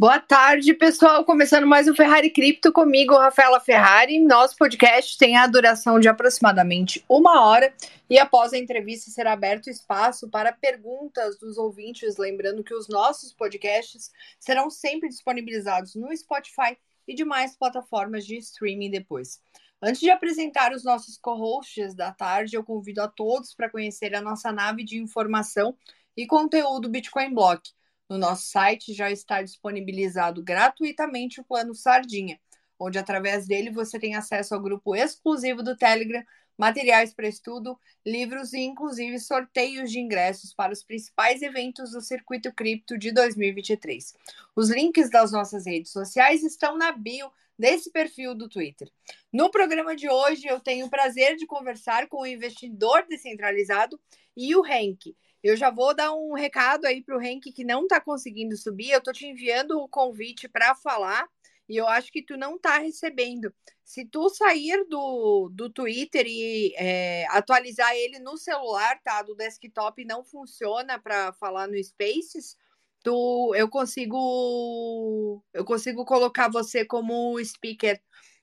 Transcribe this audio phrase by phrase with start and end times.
[0.00, 1.26] Boa tarde, pessoal.
[1.26, 4.18] Começando mais um Ferrari Cripto comigo, Rafaela Ferrari.
[4.18, 7.70] Nosso podcast tem a duração de aproximadamente uma hora
[8.08, 12.16] e após a entrevista será aberto espaço para perguntas dos ouvintes.
[12.16, 18.90] Lembrando que os nossos podcasts serão sempre disponibilizados no Spotify e demais plataformas de streaming
[18.90, 19.38] depois.
[19.82, 24.22] Antes de apresentar os nossos co-hosts da tarde, eu convido a todos para conhecer a
[24.22, 25.76] nossa nave de informação
[26.16, 27.70] e conteúdo Bitcoin Block
[28.10, 32.40] no nosso site já está disponibilizado gratuitamente o plano Sardinha,
[32.76, 36.24] onde através dele você tem acesso ao grupo exclusivo do Telegram,
[36.58, 42.52] materiais para estudo, livros e inclusive sorteios de ingressos para os principais eventos do Circuito
[42.52, 44.12] Cripto de 2023.
[44.56, 48.90] Os links das nossas redes sociais estão na bio desse perfil do Twitter.
[49.32, 54.00] No programa de hoje, eu tenho o prazer de conversar com o investidor descentralizado
[54.36, 57.82] e o Henk, eu já vou dar um recado aí para o Henk que não
[57.82, 58.90] está conseguindo subir.
[58.90, 61.26] Eu estou te enviando o convite para falar
[61.68, 63.54] e eu acho que tu não está recebendo.
[63.84, 69.22] Se tu sair do, do Twitter e é, atualizar ele no celular, tá?
[69.22, 72.56] Do desktop não funciona para falar no Spaces.
[73.02, 78.00] Tu, eu consigo eu consigo colocar você como speaker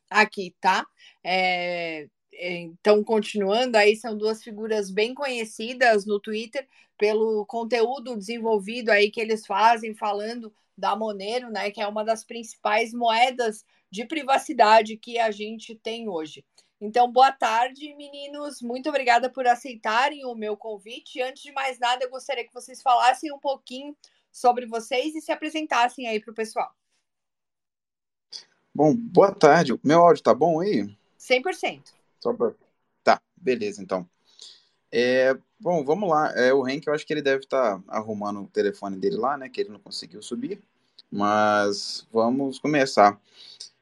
[0.10, 0.86] aqui, tá?
[1.24, 2.08] É,
[2.40, 9.20] então, continuando, aí são duas figuras bem conhecidas no Twitter pelo conteúdo desenvolvido aí que
[9.20, 15.18] eles fazem, falando da Monero, né, que é uma das principais moedas de privacidade que
[15.18, 16.46] a gente tem hoje.
[16.80, 18.62] Então, boa tarde, meninos.
[18.62, 21.22] Muito obrigada por aceitarem o meu convite.
[21.22, 23.98] Antes de mais nada, eu gostaria que vocês falassem um pouquinho
[24.32, 26.72] sobre vocês e se apresentassem aí para o pessoal.
[28.74, 29.74] Bom, boa tarde.
[29.84, 30.96] Meu áudio tá bom aí?
[31.18, 31.97] 100%.
[32.20, 32.54] Só pra...
[33.04, 34.08] Tá, beleza, então.
[34.92, 36.32] É, bom, vamos lá.
[36.36, 39.38] É, o Henk, eu acho que ele deve estar tá arrumando o telefone dele lá,
[39.38, 39.50] né?
[39.50, 40.62] Que ele não conseguiu subir.
[41.12, 43.20] Mas vamos começar.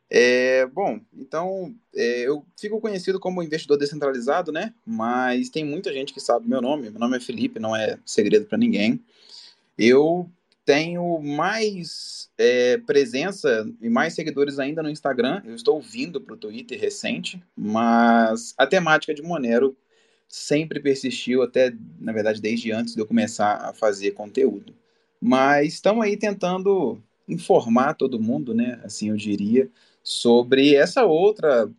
[0.10, 4.74] É, bom, então é, eu fico conhecido como investidor descentralizado, né?
[4.86, 6.90] Mas tem muita gente que sabe meu nome.
[6.90, 9.04] Meu nome é Felipe, não é segredo para ninguém.
[9.78, 10.30] Eu
[10.66, 15.42] tenho mais é, presença e mais seguidores ainda no Instagram.
[15.46, 19.78] Eu estou vindo para o Twitter recente, mas a temática de Monero
[20.28, 24.76] sempre persistiu, até, na verdade, desde antes de eu começar a fazer conteúdo.
[25.22, 28.80] Mas estamos aí tentando informar todo mundo, né?
[28.84, 29.70] Assim eu diria,
[30.04, 31.70] sobre essa outra.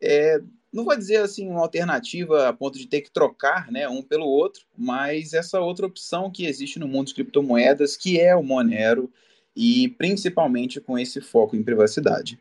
[0.00, 0.40] É,
[0.74, 4.26] não vou dizer assim uma alternativa a ponto de ter que trocar né, um pelo
[4.26, 9.08] outro, mas essa outra opção que existe no mundo de criptomoedas, que é o Monero,
[9.54, 12.40] e principalmente com esse foco em privacidade.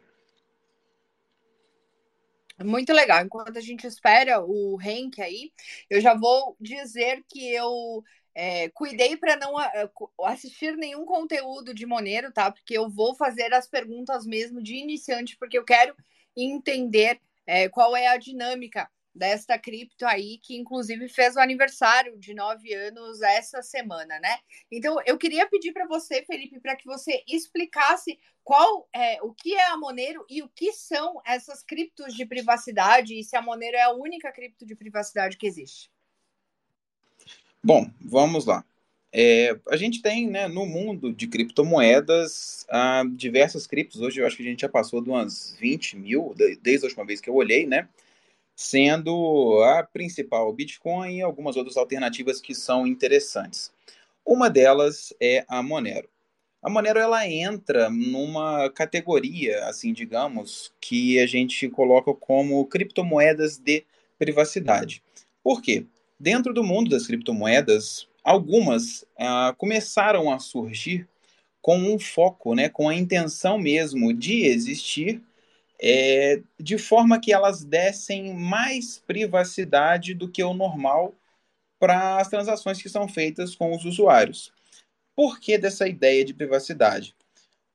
[2.64, 3.24] Muito legal.
[3.24, 5.52] Enquanto a gente espera o Henk aí,
[5.88, 9.54] eu já vou dizer que eu é, cuidei para não
[10.26, 12.52] assistir nenhum conteúdo de Monero, tá?
[12.52, 15.96] Porque eu vou fazer as perguntas mesmo de iniciante, porque eu quero
[16.36, 22.34] entender é, qual é a dinâmica desta cripto aí, que inclusive fez o aniversário de
[22.34, 24.40] nove anos essa semana, né?
[24.72, 29.54] Então, eu queria pedir para você, Felipe, para que você explicasse qual é o que
[29.54, 33.78] é a Monero e o que são essas criptos de privacidade e se a Monero
[33.78, 35.92] é a única cripto de privacidade que existe.
[37.64, 38.66] Bom, vamos lá.
[39.16, 44.01] É, a gente tem, né, no mundo de criptomoedas, uh, diversas criptos.
[44.01, 47.06] Hoje eu acho que a gente já passou de umas 20 mil, desde a última
[47.06, 47.88] vez que eu olhei, né?
[48.56, 53.72] Sendo a principal o Bitcoin e algumas outras alternativas que são interessantes.
[54.25, 56.09] Uma delas é a Monero.
[56.59, 63.84] A Monero ela entra numa categoria, assim, digamos, que a gente coloca como criptomoedas de
[64.18, 65.03] privacidade.
[65.44, 65.85] Por quê?
[66.19, 71.08] Dentro do mundo das criptomoedas, algumas ah, começaram a surgir
[71.62, 75.22] com um foco, né, com a intenção mesmo de existir,
[75.82, 81.14] é, de forma que elas dessem mais privacidade do que o normal
[81.80, 84.52] para as transações que são feitas com os usuários.
[85.16, 87.16] Por que dessa ideia de privacidade?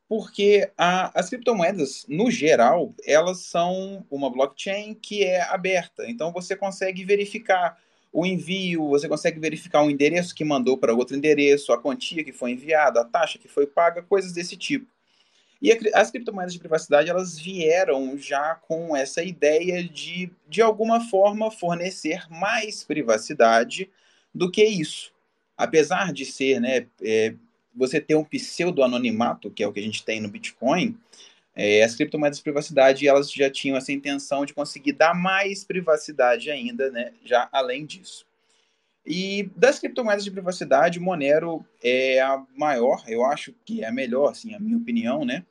[0.08, 6.08] Porque a, as criptomoedas, no geral, elas são uma blockchain que é aberta.
[6.08, 7.78] Então você consegue verificar
[8.12, 12.32] o envio, você consegue verificar o endereço que mandou para outro endereço, a quantia que
[12.32, 14.86] foi enviada, a taxa que foi paga, coisas desse tipo.
[15.60, 21.50] E as criptomoedas de privacidade, elas vieram já com essa ideia de, de alguma forma,
[21.50, 23.90] fornecer mais privacidade
[24.32, 25.12] do que isso.
[25.56, 27.34] Apesar de ser, né, é,
[27.74, 30.96] você ter um pseudo-anonimato, que é o que a gente tem no Bitcoin,
[31.60, 36.52] é, as criptomoedas de privacidade elas já tinham essa intenção de conseguir dar mais privacidade
[36.52, 38.24] ainda, né, já além disso.
[39.04, 44.30] E das criptomoedas de privacidade, Monero é a maior, eu acho que é a melhor,
[44.30, 45.44] assim, a minha opinião, né?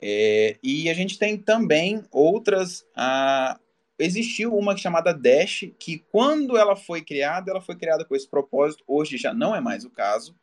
[0.00, 2.86] É, e a gente tem também outras.
[2.94, 3.58] A,
[3.98, 8.84] existiu uma chamada Dash, que quando ela foi criada, ela foi criada com esse propósito,
[8.86, 10.34] hoje já não é mais o caso.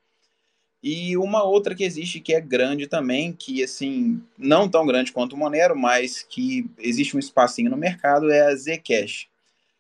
[0.84, 5.34] E uma outra que existe que é grande também, que assim, não tão grande quanto
[5.34, 9.28] o Monero, mas que existe um espacinho no mercado, é a Zcash.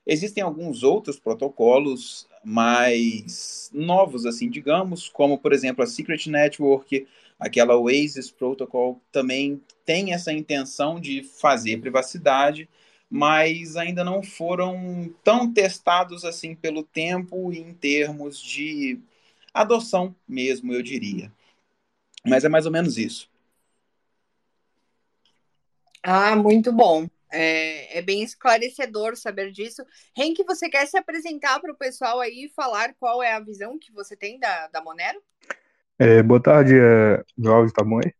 [0.06, 7.08] Existem alguns outros protocolos mais novos, assim, digamos, como, por exemplo, a Secret Network,
[7.40, 12.70] aquela Oasis Protocol, também tem essa intenção de fazer privacidade,
[13.10, 19.00] mas ainda não foram tão testados assim pelo tempo em termos de
[19.54, 21.32] adoção mesmo, eu diria.
[22.26, 23.30] Mas é mais ou menos isso.
[26.04, 27.08] Ah, muito bom.
[27.32, 29.84] É, é, bem esclarecedor saber disso.
[30.18, 33.80] Henk, você quer se apresentar para o pessoal aí e falar qual é a visão
[33.80, 35.22] que você tem da, da Monero?
[35.98, 38.14] É, boa tarde, é, meu áudio tá bom aí?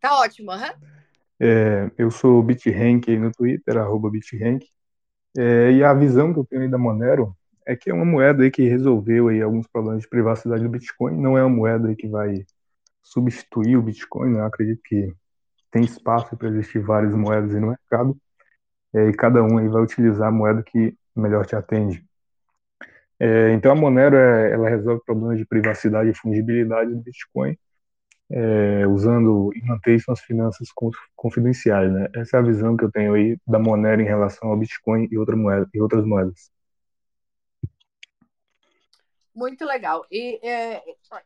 [0.00, 0.72] Tá ótimo, aham.
[0.72, 0.90] Uhum.
[1.40, 4.66] É, eu sou o BitRank no Twitter, arroba BitRank.
[5.36, 7.36] É, e a visão que eu tenho aí da Monero
[7.70, 11.16] é que é uma moeda aí que resolveu aí alguns problemas de privacidade do Bitcoin.
[11.16, 12.44] Não é uma moeda aí que vai
[13.02, 14.40] substituir o Bitcoin, né?
[14.40, 15.12] Eu acredito que
[15.70, 18.16] tem espaço para existir várias moedas no mercado,
[18.94, 22.04] é, e cada um aí vai utilizar a moeda que melhor te atende.
[23.20, 27.56] É, então a Monero é, ela resolve problemas de privacidade e fungibilidade do Bitcoin,
[28.30, 30.68] é, usando e mantém suas finanças
[31.16, 32.08] confidenciais, né?
[32.14, 35.18] Essa é a visão que eu tenho aí da Monero em relação ao Bitcoin e,
[35.18, 36.50] outra moeda, e outras moedas.
[39.34, 40.04] Muito legal.
[40.10, 40.82] E, é,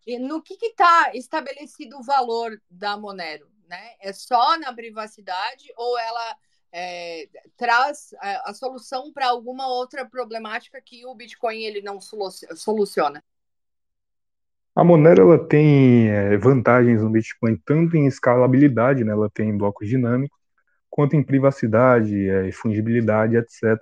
[0.06, 3.54] e no que está estabelecido o valor da Monero?
[3.68, 3.90] né?
[4.00, 6.36] É só na privacidade ou ela
[6.72, 11.98] é, traz a, é, a solução para alguma outra problemática que o Bitcoin ele não
[12.00, 13.22] soluciona?
[14.74, 19.12] A Monero ela tem é, vantagens no Bitcoin tanto em escalabilidade, né?
[19.12, 20.36] Ela tem blocos dinâmicos,
[20.90, 23.78] quanto em privacidade, é, fungibilidade, etc.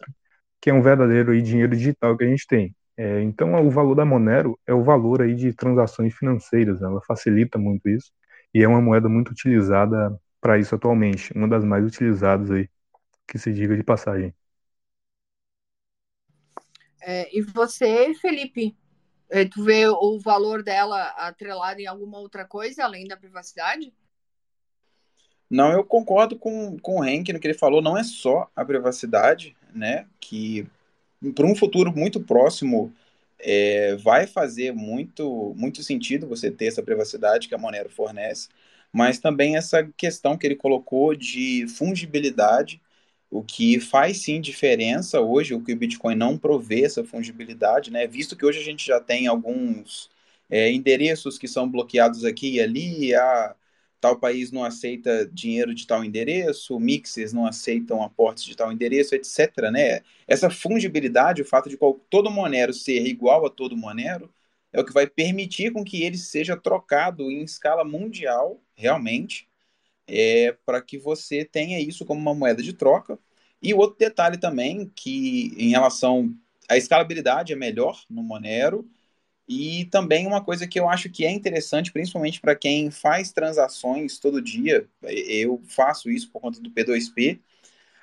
[0.61, 2.75] Que é um verdadeiro aí, dinheiro digital que a gente tem.
[2.97, 6.81] É, então, o valor da Monero é o valor aí de transações financeiras.
[6.81, 6.89] Né?
[6.89, 8.13] Ela facilita muito isso
[8.55, 12.69] e é uma moeda muito utilizada para isso atualmente, uma das mais utilizadas aí,
[13.27, 14.35] que se diga de passagem.
[17.01, 18.77] É, e você, Felipe,
[19.31, 23.93] é, tu vê o valor dela atrelado em alguma outra coisa além da privacidade?
[25.49, 28.65] Não, eu concordo com, com o Henk no que ele falou, não é só a
[28.65, 30.67] privacidade, né, que
[31.35, 32.93] para um futuro muito próximo
[33.39, 38.49] é, vai fazer muito, muito sentido você ter essa privacidade que a Monero fornece,
[38.93, 42.81] mas também essa questão que ele colocou de fungibilidade,
[43.31, 48.07] o que faz sim diferença hoje, o que o Bitcoin não provê essa fungibilidade, né?
[48.07, 50.11] Visto que hoje a gente já tem alguns
[50.51, 53.55] é, endereços que são bloqueados aqui e ali, a
[54.03, 59.15] tal país não aceita dinheiro de tal endereço, mixes não aceitam aportes de tal endereço,
[59.15, 59.71] etc.
[59.73, 60.01] Né?
[60.27, 61.79] Essa fungibilidade, o fato de
[62.11, 64.29] todo Monero ser igual a todo Monero,
[64.73, 69.49] é o que vai permitir com que ele seja trocado em escala mundial, realmente,
[70.09, 73.17] é, para que você tenha isso como uma moeda de troca.
[73.63, 76.35] E outro detalhe também, que em relação
[76.69, 78.85] à escalabilidade é melhor no Monero,
[79.53, 84.19] e também uma coisa que eu acho que é interessante, principalmente para quem faz transações
[84.19, 87.39] todo dia, eu faço isso por conta do P2P,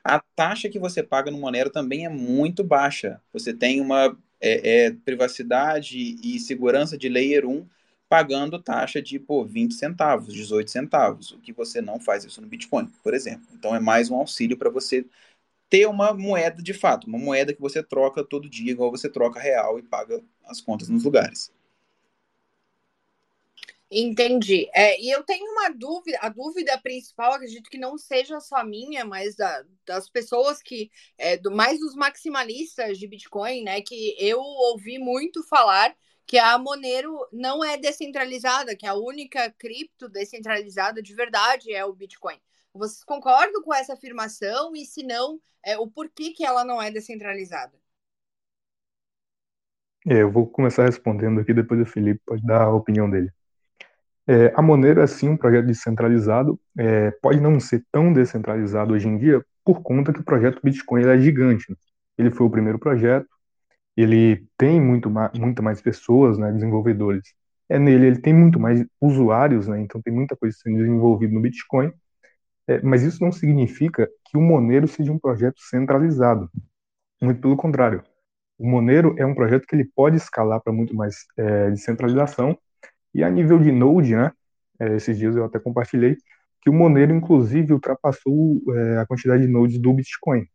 [0.04, 3.22] a taxa que você paga no Monero também é muito baixa.
[3.34, 7.68] Você tem uma é, é, privacidade e segurança de Layer 1
[8.08, 12.48] pagando taxa de pô, 20 centavos, 18 centavos, o que você não faz isso no
[12.48, 13.48] Bitcoin, por exemplo.
[13.54, 15.06] Então é mais um auxílio para você
[15.70, 19.40] ter uma moeda de fato, uma moeda que você troca todo dia, igual você troca
[19.40, 21.52] real e paga as contas nos lugares.
[23.92, 24.70] Entendi.
[24.74, 29.04] É, e eu tenho uma dúvida, a dúvida principal, acredito que não seja só minha,
[29.04, 34.40] mas da, das pessoas que, é, do, mais dos maximalistas de Bitcoin, né, que eu
[34.40, 35.96] ouvi muito falar
[36.26, 41.94] que a Monero não é descentralizada, que a única cripto descentralizada de verdade é o
[41.94, 42.40] Bitcoin.
[42.74, 44.76] Vocês concordam com essa afirmação?
[44.76, 47.78] E se não, é, o porquê que ela não é descentralizada?
[50.08, 53.32] É, eu vou começar respondendo aqui, depois o Felipe pode dar a opinião dele.
[54.28, 59.08] É, a Monero é sim um projeto descentralizado, é, pode não ser tão descentralizado hoje
[59.08, 61.70] em dia por conta que o projeto Bitcoin é gigante.
[61.70, 61.76] Né?
[62.18, 63.28] Ele foi o primeiro projeto,
[63.98, 67.34] ele tem muito muito mais pessoas, né, desenvolvedores.
[67.68, 71.42] É nele, ele tem muito mais usuários, né, então tem muita coisa sendo desenvolvida no
[71.42, 71.92] Bitcoin,
[72.70, 76.52] é, mas isso não significa que o Monero seja um projeto centralizado.
[77.20, 78.04] Muito pelo contrário.
[78.60, 82.56] O Monero é um projeto que ele pode escalar para muito mais é, descentralização.
[83.12, 84.32] E a nível de Node, né,
[84.80, 86.16] é, esses dias eu até compartilhei,
[86.62, 90.46] que o Monero, inclusive, ultrapassou é, a quantidade de nodes do Bitcoin.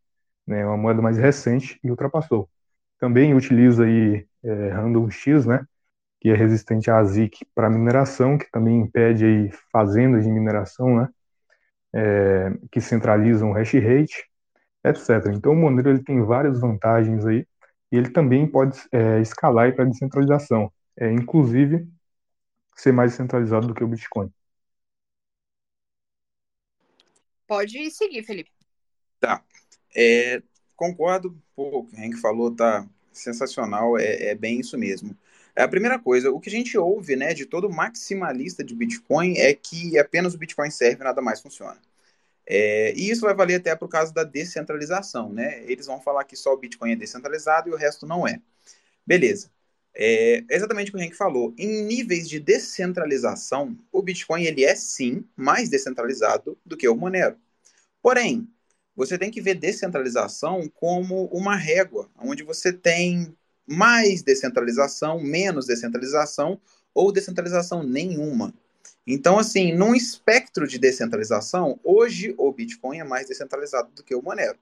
[0.47, 2.49] Né, uma moeda mais recente e ultrapassou.
[2.97, 5.65] Também utiliza aí é, Random X, né,
[6.21, 11.09] que é resistente à ZIC para mineração, que também impede aí fazendas de mineração, né,
[11.95, 14.29] é, que centralizam o hash rate,
[14.83, 15.33] etc.
[15.33, 17.47] Então o Monero ele tem várias vantagens aí
[17.91, 21.87] e ele também pode é, escalar para descentralização, é, inclusive
[22.75, 24.29] ser mais centralizado do que o Bitcoin.
[27.47, 28.51] Pode seguir, Felipe.
[29.19, 29.41] Tá.
[29.95, 30.41] É,
[30.75, 35.15] concordo, pô, o que o Henk falou tá sensacional, é, é bem isso mesmo.
[35.55, 39.37] É a primeira coisa, o que a gente ouve, né, de todo maximalista de Bitcoin
[39.37, 41.79] é que apenas o Bitcoin serve nada mais funciona.
[42.45, 45.63] É, e isso vai valer até para o caso da descentralização, né?
[45.65, 48.39] Eles vão falar que só o Bitcoin é descentralizado e o resto não é.
[49.05, 49.49] Beleza.
[49.95, 51.53] É exatamente o que o Henk falou.
[51.57, 57.37] Em níveis de descentralização, o Bitcoin ele é sim mais descentralizado do que o Monero.
[58.01, 58.47] Porém,
[58.95, 63.35] você tem que ver descentralização como uma régua, onde você tem
[63.67, 66.59] mais descentralização, menos descentralização
[66.93, 68.53] ou descentralização nenhuma.
[69.07, 74.21] Então, assim, num espectro de descentralização, hoje o Bitcoin é mais descentralizado do que o
[74.21, 74.57] Monero.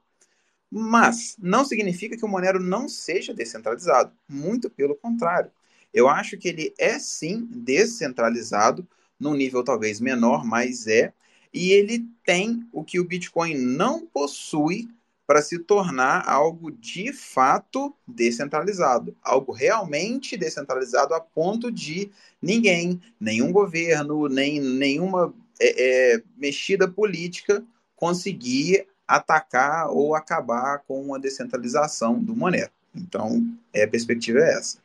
[0.70, 4.12] Mas não significa que o Monero não seja descentralizado.
[4.28, 5.52] Muito pelo contrário.
[5.94, 8.88] Eu acho que ele é sim descentralizado,
[9.20, 11.14] num nível talvez menor, mas é.
[11.54, 14.90] E ele tem o que o Bitcoin não possui
[15.26, 22.12] para se tornar algo de fato descentralizado, algo realmente descentralizado a ponto de
[22.42, 27.64] ninguém, nenhum governo, nem nenhuma é, é, mexida política
[27.96, 32.72] conseguir atacar ou acabar com a descentralização do Monero.
[32.94, 34.83] Então, é, a perspectiva é essa.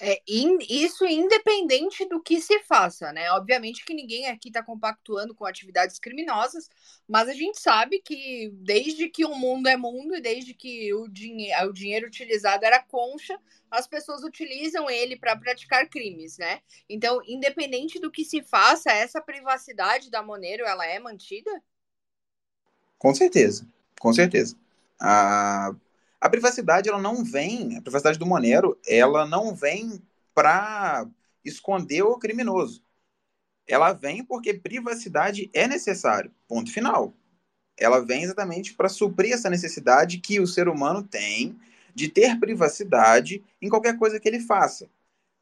[0.00, 3.32] É, in, isso independente do que se faça, né?
[3.32, 6.70] Obviamente que ninguém aqui está compactuando com atividades criminosas,
[7.06, 11.08] mas a gente sabe que desde que o mundo é mundo e desde que o,
[11.08, 13.36] dinhe o dinheiro utilizado era concha,
[13.68, 16.60] as pessoas utilizam ele para praticar crimes, né?
[16.88, 21.50] Então, independente do que se faça, essa privacidade da Monero, ela é mantida?
[22.96, 23.66] Com certeza,
[23.98, 24.56] com certeza.
[25.00, 25.74] A
[26.20, 30.02] a privacidade, ela não vem, a privacidade do Monero, ela não vem
[30.34, 31.06] para
[31.44, 32.82] esconder o criminoso.
[33.66, 37.14] Ela vem porque privacidade é necessário, ponto final.
[37.76, 41.58] Ela vem exatamente para suprir essa necessidade que o ser humano tem
[41.94, 44.88] de ter privacidade em qualquer coisa que ele faça.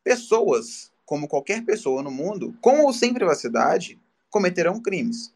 [0.03, 5.35] Pessoas, como qualquer pessoa no mundo, com ou sem privacidade, cometerão crimes.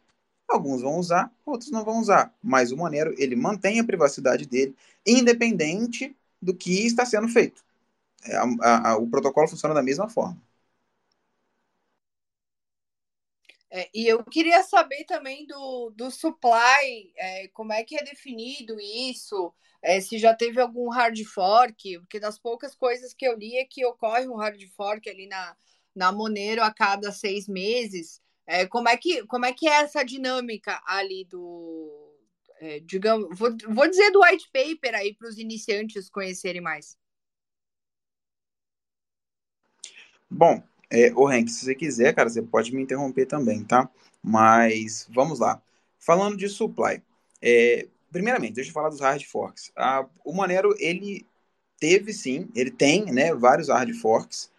[0.50, 2.34] Alguns vão usar, outros não vão usar.
[2.42, 4.76] Mas o Monero, ele mantém a privacidade dele,
[5.06, 7.64] independente do que está sendo feito.
[8.24, 10.40] É, a, a, o protocolo funciona da mesma forma.
[13.70, 18.80] É, e eu queria saber também do, do supply, é, como é que é definido
[18.80, 19.52] isso,
[19.82, 23.64] é, se já teve algum hard fork, porque das poucas coisas que eu li é
[23.64, 25.56] que ocorre um hard fork ali na,
[25.94, 28.20] na Monero a cada seis meses.
[28.52, 31.88] É, como, é que, como é que é essa dinâmica ali do.
[32.58, 36.98] É, digamos, vou, vou dizer do white paper aí para os iniciantes conhecerem mais.
[40.28, 43.88] Bom, é, o Hank, se você quiser, cara, você pode me interromper também, tá?
[44.20, 45.62] Mas vamos lá.
[46.00, 47.00] Falando de supply,
[47.40, 49.70] é, primeiramente, deixa eu falar dos hard forks.
[49.76, 51.24] Ah, o Monero, ele
[51.78, 54.50] teve sim, ele tem né, vários hard forks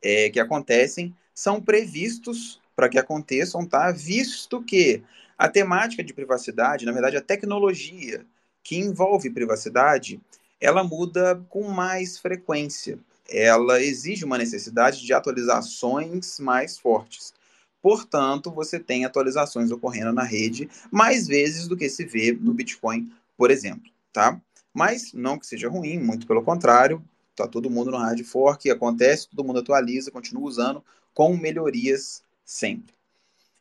[0.00, 3.92] é, que acontecem, são previstos para que aconteçam, tá?
[3.92, 5.02] Visto que
[5.36, 8.24] a temática de privacidade, na verdade, a tecnologia
[8.62, 10.18] que envolve privacidade,
[10.58, 12.98] ela muda com mais frequência.
[13.28, 17.34] Ela exige uma necessidade de atualizações mais fortes.
[17.82, 23.12] Portanto, você tem atualizações ocorrendo na rede mais vezes do que se vê no Bitcoin,
[23.36, 24.40] por exemplo, tá?
[24.72, 27.04] Mas não que seja ruim, muito pelo contrário,
[27.36, 30.82] tá todo mundo no hard fork, acontece, todo mundo atualiza, continua usando
[31.12, 32.94] com melhorias sempre.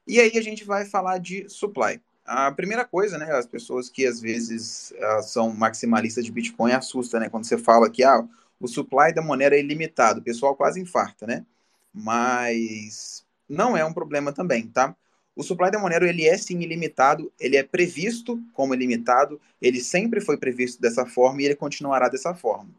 [0.07, 2.01] E aí a gente vai falar de supply.
[2.25, 7.19] A primeira coisa, né, as pessoas que às vezes uh, são maximalistas de Bitcoin assusta,
[7.19, 8.27] né, quando você fala que ah,
[8.59, 11.45] o supply da moneda é ilimitado, o pessoal quase infarta, né?
[11.93, 14.95] Mas não é um problema também, tá?
[15.35, 20.19] O supply da Monero ele é sim ilimitado, ele é previsto como ilimitado, ele sempre
[20.19, 22.69] foi previsto dessa forma e ele continuará dessa forma.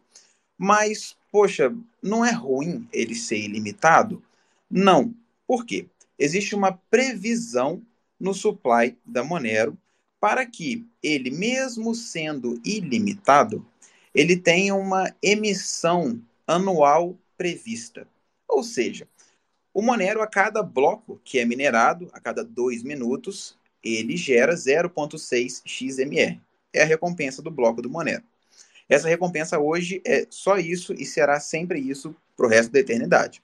[0.59, 4.23] Mas, poxa, não é ruim ele ser ilimitado?
[4.71, 5.15] Não.
[5.47, 5.87] Por quê?
[6.21, 7.83] Existe uma previsão
[8.19, 9.77] no supply da Monero
[10.21, 13.67] para que ele, mesmo sendo ilimitado,
[14.15, 18.07] ele tem uma emissão anual prevista.
[18.47, 19.09] Ou seja,
[19.73, 25.63] o Monero, a cada bloco que é minerado, a cada dois minutos, ele gera 0,6
[25.65, 26.39] XMR.
[26.73, 28.23] É a recompensa do bloco do Monero.
[28.89, 33.41] Essa recompensa hoje é só isso e será sempre isso para o resto da eternidade.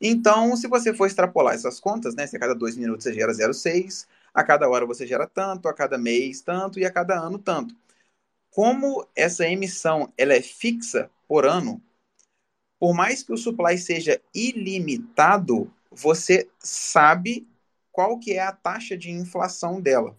[0.00, 3.32] Então, se você for extrapolar essas contas, né, se a cada dois minutos você gera
[3.32, 7.38] 0,6, a cada hora você gera tanto, a cada mês tanto e a cada ano
[7.38, 7.74] tanto.
[8.50, 11.82] Como essa emissão ela é fixa por ano,
[12.78, 17.48] por mais que o supply seja ilimitado, você sabe
[17.90, 20.16] qual que é a taxa de inflação dela.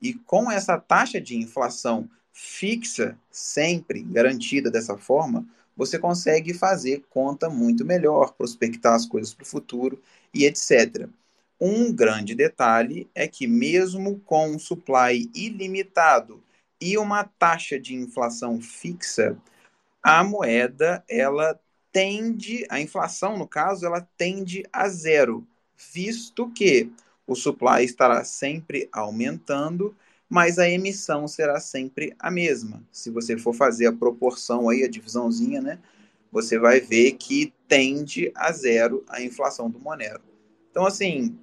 [0.00, 7.48] E com essa taxa de inflação fixa, sempre garantida dessa forma, você consegue fazer conta
[7.50, 10.00] muito melhor, prospectar as coisas para o futuro
[10.32, 11.08] e etc.
[11.60, 16.42] Um grande detalhe é que, mesmo com um supply ilimitado
[16.80, 19.36] e uma taxa de inflação fixa,
[20.02, 21.58] a moeda ela
[21.92, 25.46] tende, a inflação no caso, ela tende a zero,
[25.92, 26.90] visto que
[27.26, 29.96] o supply estará sempre aumentando,
[30.28, 32.82] mas a emissão será sempre a mesma.
[32.90, 35.78] Se você for fazer a proporção aí, a divisãozinha, né,
[36.32, 40.22] você vai ver que tende a zero a inflação do Monero.
[40.70, 41.38] Então, assim,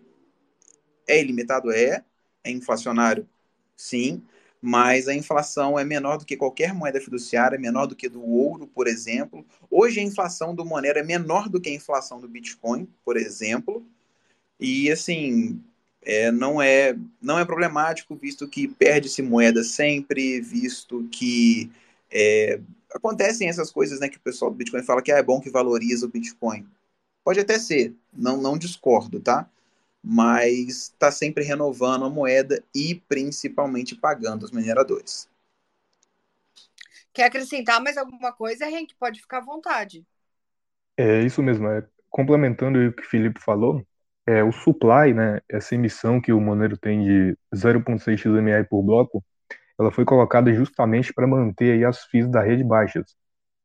[1.08, 1.72] é ilimitado?
[1.72, 2.04] É.
[2.44, 3.28] É inflacionário?
[3.76, 4.24] Sim.
[4.62, 8.24] Mas a inflação é menor do que qualquer moeda fiduciária, é menor do que do
[8.24, 9.46] ouro, por exemplo.
[9.70, 13.86] Hoje a inflação do Monero é menor do que a inflação do Bitcoin, por exemplo.
[14.60, 15.64] E assim,
[16.02, 21.72] é, não, é, não é problemático, visto que perde-se moeda sempre, visto que
[22.12, 22.60] é,
[22.94, 25.50] acontecem essas coisas né, que o pessoal do Bitcoin fala que ah, é bom que
[25.50, 26.68] valoriza o Bitcoin.
[27.24, 29.48] Pode até ser, não, não discordo, tá?
[30.04, 35.30] mas está sempre renovando a moeda e principalmente pagando os mineradores.
[37.14, 38.96] Quer acrescentar mais alguma coisa, Henk?
[38.96, 40.06] Pode ficar à vontade.
[40.98, 41.68] É isso mesmo.
[41.68, 43.86] É, complementando o que o Felipe falou,
[44.28, 49.24] é, o supply, né, essa emissão que o Monero tem de 0,6 XMR por bloco,
[49.80, 53.16] ela foi colocada justamente para manter aí as FIIs da rede baixas.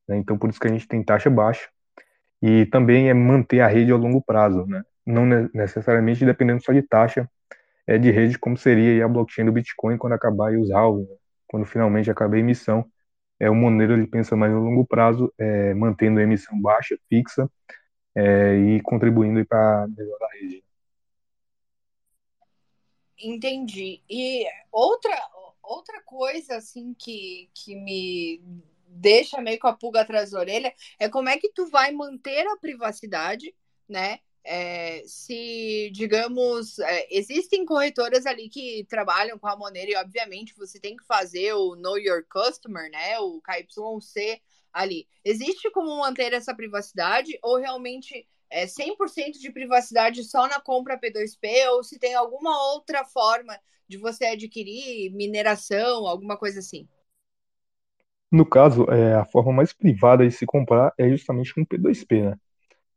[0.09, 0.17] Né?
[0.17, 1.69] Então, por isso que a gente tem taxa baixa.
[2.43, 4.67] E também é manter a rede ao longo prazo.
[4.67, 4.83] Né?
[5.07, 7.31] não necessariamente dependendo só de taxa
[7.87, 11.17] é, de rede, como seria a blockchain do Bitcoin quando acabar os halving, né?
[11.47, 12.85] quando finalmente acabar a emissão.
[13.39, 17.49] É, o Monero ele pensa mais no longo prazo, é, mantendo a emissão baixa, fixa,
[18.17, 20.65] é, e contribuindo para melhorar a rede.
[23.19, 24.03] Entendi.
[24.09, 25.15] E outra,
[25.63, 28.41] outra coisa assim que, que me
[28.89, 32.47] deixa meio com a pulga atrás da orelha é como é que tu vai manter
[32.47, 33.55] a privacidade,
[33.89, 34.21] né?
[34.49, 40.79] É, se, digamos, é, existem corretoras ali que trabalham com a Monero e, obviamente, você
[40.79, 43.19] tem que fazer o Know Your Customer, né?
[43.19, 44.41] O KYC
[44.73, 45.09] ali.
[45.25, 51.69] Existe como manter essa privacidade ou realmente é 100% de privacidade só na compra P2P
[51.71, 56.89] ou se tem alguma outra forma de você adquirir mineração, alguma coisa assim?
[58.31, 62.39] No caso, é, a forma mais privada de se comprar é justamente com P2P, né?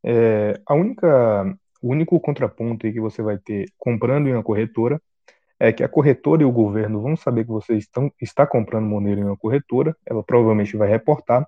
[0.03, 1.45] É, a única,
[1.81, 5.01] o único contraponto que você vai ter comprando em uma corretora
[5.59, 9.21] é que a corretora e o governo vão saber que você estão, está comprando Monero
[9.21, 11.45] em uma corretora, ela provavelmente vai reportar,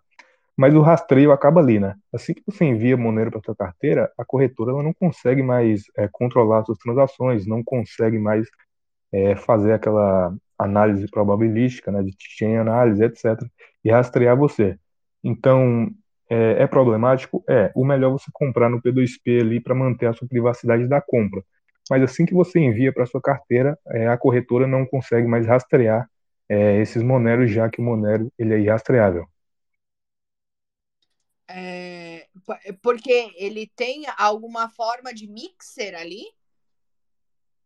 [0.58, 1.96] mas o rastreio acaba ali, né?
[2.14, 6.10] Assim que você envia Monero para sua carteira, a corretora ela não consegue mais é,
[6.12, 8.48] controlar suas transações, não consegue mais
[9.12, 13.42] é, fazer aquela análise probabilística, né, de chain análise, etc.,
[13.84, 14.78] e rastrear você.
[15.24, 15.90] Então,
[16.32, 17.44] é, é, problemático?
[17.50, 17.72] É.
[17.76, 21.44] O melhor é você comprar no P2P ali para manter a sua privacidade da compra.
[21.90, 26.10] Mas assim que você envia para sua carteira, é, a corretora não consegue mais rastrear
[26.48, 29.28] é, esses Moneros, já que o Monero ele é irrastreável.
[31.50, 32.28] É,
[32.82, 36.24] porque ele tem alguma forma de mixer ali?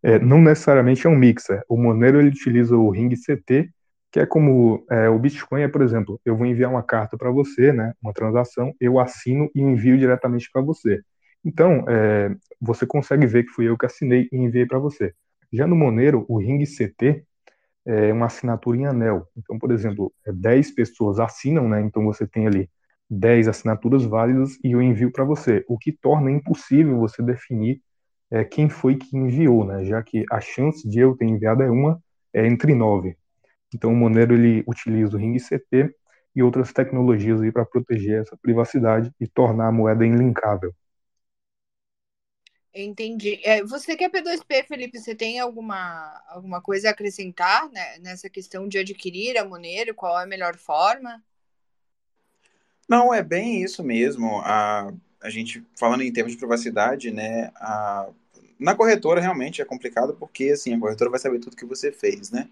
[0.01, 1.63] É, não necessariamente é um mixer.
[1.69, 3.71] O Monero ele utiliza o ring CT,
[4.15, 7.29] que é como é, o Bitcoin é, por exemplo, eu vou enviar uma carta para
[7.29, 11.01] você, né, uma transação, eu assino e envio diretamente para você.
[11.43, 15.13] Então, é, você consegue ver que fui eu que assinei e enviei para você.
[15.51, 17.25] Já no Monero, o Ring CT
[17.85, 19.27] é uma assinatura em anel.
[19.35, 22.69] Então, por exemplo, 10 é, pessoas assinam, né, então você tem ali
[23.09, 27.81] 10 assinaturas válidas e eu envio para você, o que torna impossível você definir
[28.31, 31.69] é, quem foi que enviou, né, já que a chance de eu ter enviado é
[31.69, 32.01] uma
[32.33, 33.17] é entre 9.
[33.75, 35.93] Então o Monero ele utiliza o Ring CT
[36.33, 40.73] e outras tecnologias aí para proteger essa privacidade e tornar a moeda inlinkável.
[42.73, 43.39] Entendi.
[43.43, 48.29] É, você que é P2P, Felipe, você tem alguma, alguma coisa a acrescentar né, nessa
[48.29, 49.93] questão de adquirir a Monero?
[49.93, 51.21] Qual é a melhor forma?
[52.87, 54.39] Não, é bem isso mesmo.
[54.39, 57.51] A, a gente, falando em termos de privacidade, né?
[57.55, 58.09] A,
[58.59, 62.31] na corretora realmente é complicado porque assim, a corretora vai saber tudo que você fez,
[62.31, 62.49] né?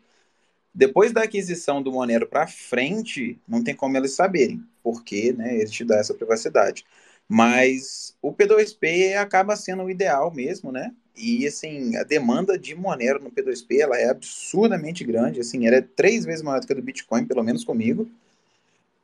[0.74, 5.70] Depois da aquisição do Monero para frente, não tem como eles saberem, porque né, ele
[5.70, 6.86] te dá essa privacidade.
[7.28, 10.94] Mas o P2P acaba sendo o ideal mesmo, né?
[11.16, 15.82] E assim, a demanda de Monero no P2P ela é absurdamente grande, assim, ela é
[15.82, 18.10] três vezes maior do que a do Bitcoin, pelo menos comigo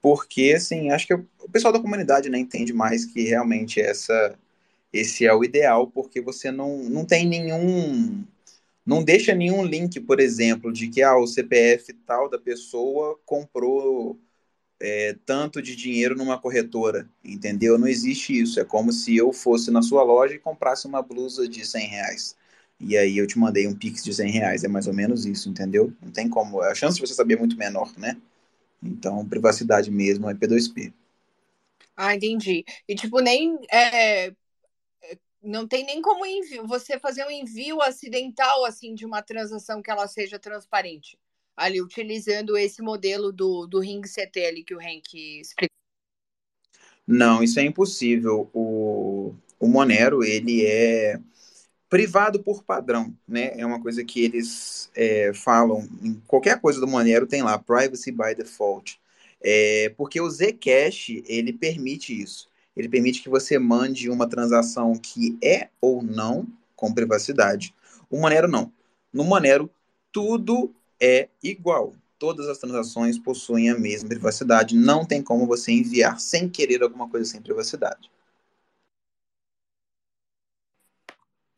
[0.01, 4.37] porque assim, acho que o pessoal da comunidade né, entende mais que realmente essa,
[4.93, 8.23] esse é o ideal, porque você não, não tem nenhum.
[8.89, 14.19] Não deixa nenhum link, por exemplo, de que ah, o CPF tal da pessoa comprou
[14.79, 17.77] é, tanto de dinheiro numa corretora, entendeu?
[17.77, 18.59] Não existe isso.
[18.59, 22.35] É como se eu fosse na sua loja e comprasse uma blusa de 100 reais.
[22.79, 24.63] E aí eu te mandei um pix de 100 reais.
[24.63, 25.93] É mais ou menos isso, entendeu?
[26.01, 26.61] Não tem como.
[26.61, 28.17] A chance de você saber é muito menor, né?
[28.83, 30.93] Então, privacidade mesmo é P2P.
[31.95, 32.63] Ah, entendi.
[32.87, 33.57] E, tipo, nem.
[33.71, 34.31] É,
[35.41, 39.89] não tem nem como envio, você fazer um envio acidental, assim, de uma transação que
[39.89, 41.17] ela seja transparente.
[41.55, 45.69] Ali, utilizando esse modelo do, do Ring CT ali que o Henk explicou.
[47.05, 48.49] Não, isso é impossível.
[48.53, 51.19] O, o Monero, ele é
[51.89, 53.51] privado por padrão, né?
[53.57, 58.11] É uma coisa que eles é, falam em qualquer coisa do Monero tem lá privacy
[58.11, 58.99] by default,
[59.41, 62.48] é, porque o Zcash ele permite isso.
[62.79, 67.75] Ele permite que você mande uma transação que é ou não com privacidade.
[68.09, 68.71] O Monero não.
[69.11, 69.69] No Monero
[70.13, 71.93] tudo é igual.
[72.17, 74.77] Todas as transações possuem a mesma privacidade.
[74.77, 78.09] Não tem como você enviar sem querer alguma coisa sem privacidade.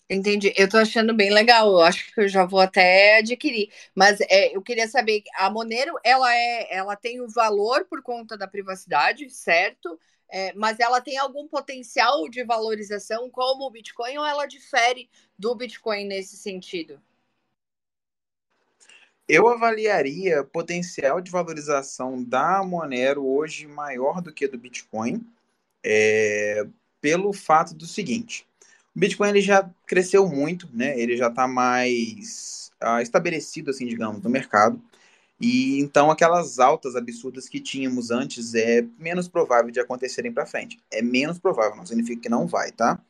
[0.10, 0.52] Entendi.
[0.58, 1.72] Eu tô achando bem legal.
[1.72, 3.72] Eu acho que eu já vou até adquirir.
[3.94, 8.36] Mas é, eu queria saber, a Monero, ela é, ela tem o valor por conta
[8.36, 10.00] da privacidade, certo?
[10.32, 15.54] É, mas ela tem algum potencial de valorização como o Bitcoin ou ela difere do
[15.54, 17.02] Bitcoin nesse sentido?
[19.28, 25.26] Eu avaliaria potencial de valorização da Monero hoje maior do que do Bitcoin,
[25.84, 26.65] é,
[27.02, 28.48] pelo fato do seguinte
[28.96, 31.00] o Bitcoin ele já cresceu muito, né?
[31.00, 34.82] Ele já está mais uh, estabelecido, assim, digamos, no mercado.
[35.42, 40.80] E então aquelas altas absurdas que tínhamos antes é menos provável de acontecerem para frente.
[40.92, 43.04] É menos provável, não significa que não vai, tá?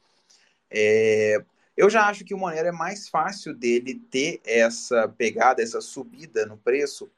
[0.70, 1.44] É,
[1.76, 6.46] eu já acho que o Monero é mais fácil dele ter essa pegada, essa subida
[6.46, 7.12] no preço,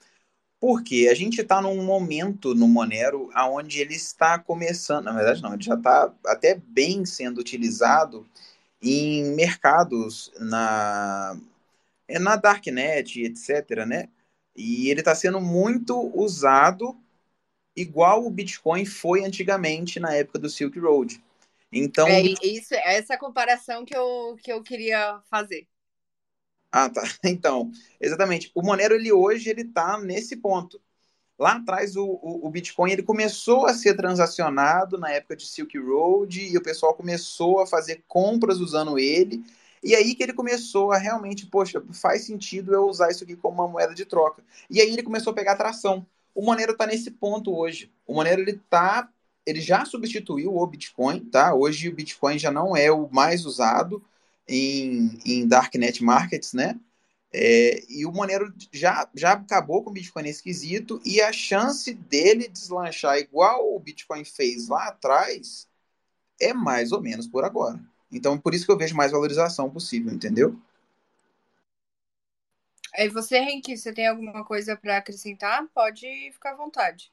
[0.60, 5.54] porque a gente está num momento no Monero onde ele está começando, na verdade não,
[5.54, 8.26] ele já está até bem sendo utilizado
[8.82, 11.38] em mercados na,
[12.08, 14.10] é, na Darknet, etc., né?
[14.56, 16.98] E ele está sendo muito usado
[17.76, 21.22] igual o Bitcoin foi antigamente na época do Silk Road.
[21.72, 25.68] Então, é isso, é essa comparação que eu, que eu queria fazer.
[26.72, 27.04] Ah, tá.
[27.24, 28.52] Então, exatamente.
[28.54, 30.82] O Monero ele hoje ele está nesse ponto.
[31.38, 35.78] Lá atrás, o, o, o, Bitcoin ele começou a ser transacionado na época de Silk
[35.80, 39.44] Road e o pessoal começou a fazer compras usando ele.
[39.84, 43.62] E aí que ele começou a realmente, poxa, faz sentido eu usar isso aqui como
[43.62, 44.44] uma moeda de troca.
[44.70, 46.06] E aí ele começou a pegar tração.
[46.34, 47.92] O Monero está nesse ponto hoje.
[48.08, 49.10] O Monero ele tá,
[49.46, 51.54] ele já substituiu o Bitcoin, tá?
[51.54, 54.04] Hoje o Bitcoin já não é o mais usado
[54.48, 56.80] em, em darknet markets, né?
[57.36, 62.48] É, e o Monero já, já acabou com o Bitcoin esquisito e a chance dele
[62.48, 65.68] deslanchar igual o Bitcoin fez lá atrás
[66.40, 67.80] é mais ou menos por agora.
[68.14, 70.56] Então, por isso que eu vejo mais valorização possível, entendeu?
[72.96, 75.66] Aí você, Henk, você tem alguma coisa para acrescentar?
[75.74, 77.12] Pode ficar à vontade.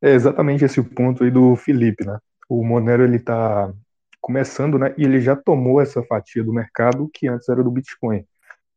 [0.00, 2.18] É exatamente esse o ponto aí do Felipe, né?
[2.48, 3.72] O Monero ele está
[4.20, 4.94] começando, né?
[4.96, 8.24] E ele já tomou essa fatia do mercado que antes era do Bitcoin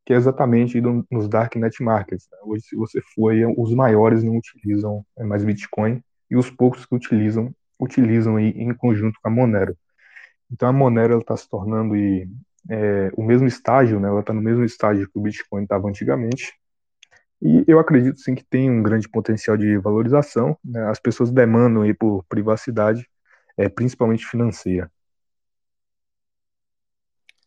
[0.06, 2.28] que é exatamente do, nos darknet markets.
[2.32, 2.38] Né?
[2.44, 6.96] Hoje, se você for, os maiores não utilizam é, mais Bitcoin e os poucos que
[6.96, 9.78] utilizam, utilizam aí em conjunto com a Monero.
[10.52, 12.28] Então a Monero está se tornando aí,
[12.70, 14.08] é, o mesmo estágio, né?
[14.08, 16.54] ela está no mesmo estágio que o Bitcoin estava antigamente.
[17.42, 20.58] E eu acredito sim que tem um grande potencial de valorização.
[20.64, 20.84] Né?
[20.90, 23.10] As pessoas demandam aí por privacidade,
[23.58, 24.92] é, principalmente financeira.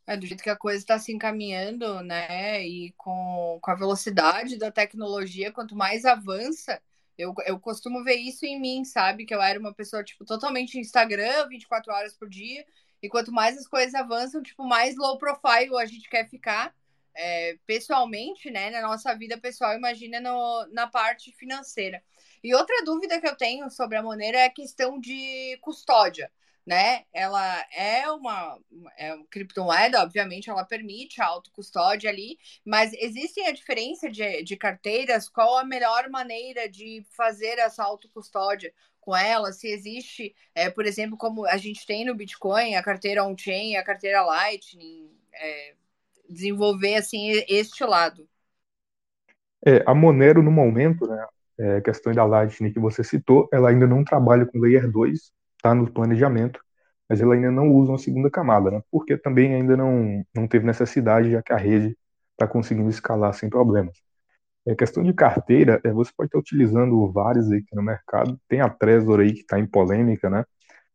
[0.06, 2.62] É, do jeito que a coisa está se encaminhando, né?
[2.66, 6.78] E com, com a velocidade da tecnologia, quanto mais avança,
[7.16, 9.24] eu, eu costumo ver isso em mim, sabe?
[9.24, 12.66] Que eu era uma pessoa, tipo, totalmente Instagram, 24 horas por dia.
[13.04, 16.74] E quanto mais as coisas avançam, tipo, mais low profile a gente quer ficar.
[17.16, 22.02] é, pessoalmente, né, na nossa vida pessoal, imagina no, na parte financeira.
[22.42, 26.30] E outra dúvida que eu tenho sobre a Monero é a questão de custódia,
[26.66, 27.04] né?
[27.12, 28.58] Ela é uma,
[28.96, 34.56] é uma criptomoeda, obviamente, ela permite a autocustódia ali, mas existem a diferença de, de
[34.56, 35.28] carteiras?
[35.28, 38.72] Qual a melhor maneira de fazer essa autocustódia?
[39.04, 43.22] Com ela, se existe, é, por exemplo, como a gente tem no Bitcoin, a carteira
[43.22, 45.74] on-chain, a carteira Lightning, é,
[46.28, 48.26] desenvolver assim este lado.
[49.66, 51.26] É, a Monero, no momento, né,
[51.58, 55.74] é, questão da Lightning que você citou, ela ainda não trabalha com Layer 2, está
[55.74, 56.60] no planejamento,
[57.08, 60.66] mas ela ainda não usa uma segunda camada, né, porque também ainda não, não teve
[60.66, 61.96] necessidade, já que a rede
[62.32, 64.03] está conseguindo escalar sem problemas.
[64.66, 68.68] É questão de carteira, é, você pode estar utilizando vários aí no mercado, tem a
[68.70, 70.44] Trezor aí que está em polêmica, né,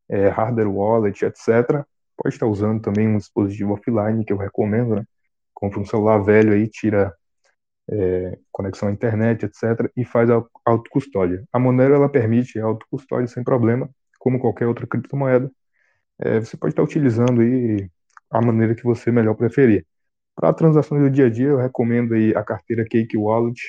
[0.09, 1.85] é, hardware wallet, etc.
[2.17, 5.05] Pode estar usando também um dispositivo offline, que eu recomendo, né,
[5.53, 7.13] compra um celular velho aí, tira
[7.89, 11.43] é, conexão à internet, etc., e faz a autocustódia.
[11.51, 15.51] A Monero ela permite a autocustódia sem problema, como qualquer outra criptomoeda.
[16.19, 17.89] É, você pode estar utilizando aí
[18.29, 19.85] a maneira que você melhor preferir.
[20.39, 23.59] Para transações do dia a dia, eu recomendo aí a carteira Cake Wallet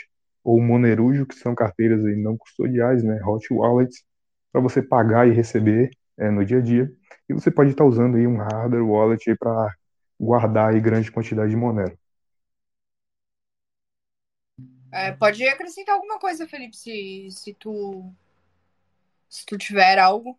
[0.45, 4.05] ou Monerujo, que são carteiras aí não custodiais, né, hot wallets,
[4.53, 6.89] para você pagar e receber é, no dia a dia.
[7.29, 9.75] E você pode estar usando aí um hardware wallet para
[10.19, 11.99] guardar aí grande quantidade de Monero.
[14.93, 18.13] É, pode acrescentar alguma coisa, Felipe, se, se tu
[19.29, 20.39] se tu tiver algo.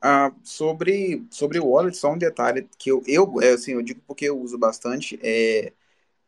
[0.00, 4.00] Ah, sobre, sobre o wallet, só um detalhe que eu, eu, é, assim, eu digo
[4.06, 5.72] porque eu uso bastante, é,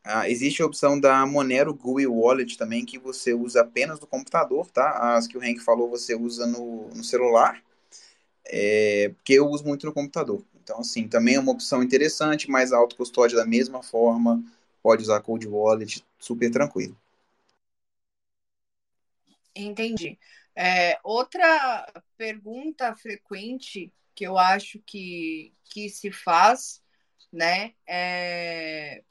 [0.04, 4.70] ah, existe a opção da Monero GUI Wallet também, que você usa apenas no computador,
[4.70, 5.16] tá?
[5.16, 7.62] As que o Hank falou, você usa no, no celular,
[8.46, 10.42] é, porque eu uso muito no computador.
[10.62, 14.42] Então, assim, também é uma opção interessante, mas auto-custódia da mesma forma,
[14.82, 16.96] pode usar Cold Wallet, super tranquilo.
[19.54, 20.18] Entendi.
[20.54, 21.86] É, outra
[22.16, 26.82] pergunta frequente que eu acho que, que se faz,
[27.32, 29.02] né, é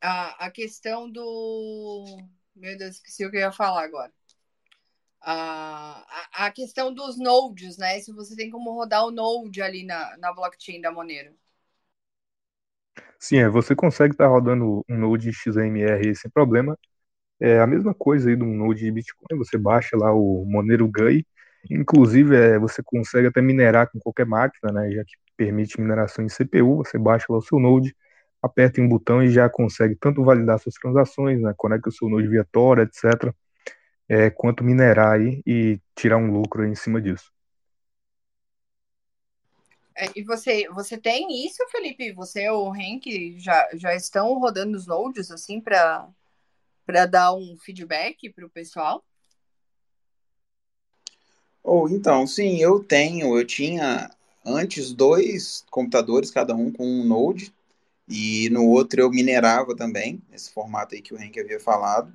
[0.00, 2.04] a, a questão do.
[2.54, 4.12] Meu Deus, esqueci o que eu ia falar agora.
[5.20, 7.98] A, a, a questão dos nodes, né?
[8.00, 11.34] Se você tem como rodar o node ali na, na blockchain da Monero.
[13.18, 16.78] Sim, é, você consegue estar tá rodando um Node XMR sem problema.
[17.38, 21.26] É a mesma coisa aí um Node de Bitcoin, você baixa lá o Monero GUI,
[21.70, 26.28] inclusive é, você consegue até minerar com qualquer máquina, né, já que permite mineração em
[26.28, 27.94] CPU, você baixa lá o seu Node,
[28.42, 32.08] aperta em um botão e já consegue tanto validar suas transações, né, conecta o seu
[32.08, 33.34] Node via Tor, etc.,
[34.08, 37.32] é, quanto minerar aí e tirar um lucro em cima disso.
[39.96, 42.12] É, e você, você tem isso, Felipe?
[42.12, 46.06] Você ou o Henk já, já estão rodando os nodes assim para
[46.86, 49.04] para dar um feedback para o pessoal?
[51.62, 53.36] Ou oh, então, sim, eu tenho.
[53.36, 54.10] Eu tinha
[54.44, 57.52] antes dois computadores, cada um com um node,
[58.08, 62.14] e no outro eu minerava também, nesse formato aí que o Henk havia falado.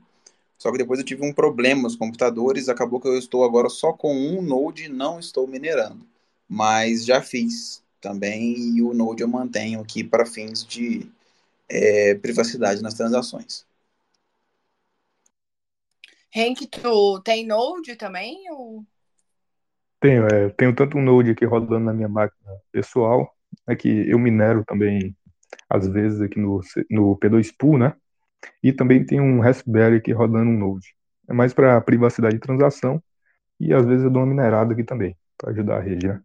[0.57, 3.91] Só que depois eu tive um problema nos computadores, acabou que eu estou agora só
[3.91, 6.09] com um node e não estou minerando
[6.51, 11.09] mas já fiz também e o Node eu mantenho aqui para fins de
[11.69, 13.65] é, privacidade nas transações.
[16.33, 18.49] Henk, tu tem Node também?
[18.51, 18.85] Ou...
[19.99, 23.35] Tenho, é, tenho tanto um Node aqui rodando na minha máquina pessoal,
[23.67, 25.15] é que eu minero também,
[25.69, 27.95] às vezes, aqui no, no P2 Pool, né?
[28.63, 30.95] E também tem um Raspberry aqui rodando um Node.
[31.29, 33.01] É mais para privacidade de transação
[33.59, 36.21] e às vezes eu dou uma minerada aqui também, para ajudar a rede, né?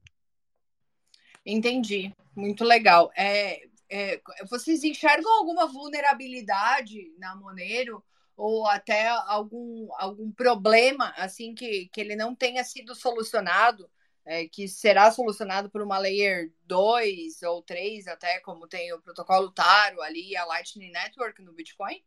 [1.45, 2.15] Entendi.
[2.35, 3.11] Muito legal.
[3.17, 8.03] É, é, vocês enxergam alguma vulnerabilidade na Monero
[8.37, 13.89] ou até algum, algum problema assim que, que ele não tenha sido solucionado,
[14.25, 19.51] é, que será solucionado por uma layer 2 ou 3, até como tem o protocolo
[19.51, 22.03] Taro ali, a Lightning Network no Bitcoin?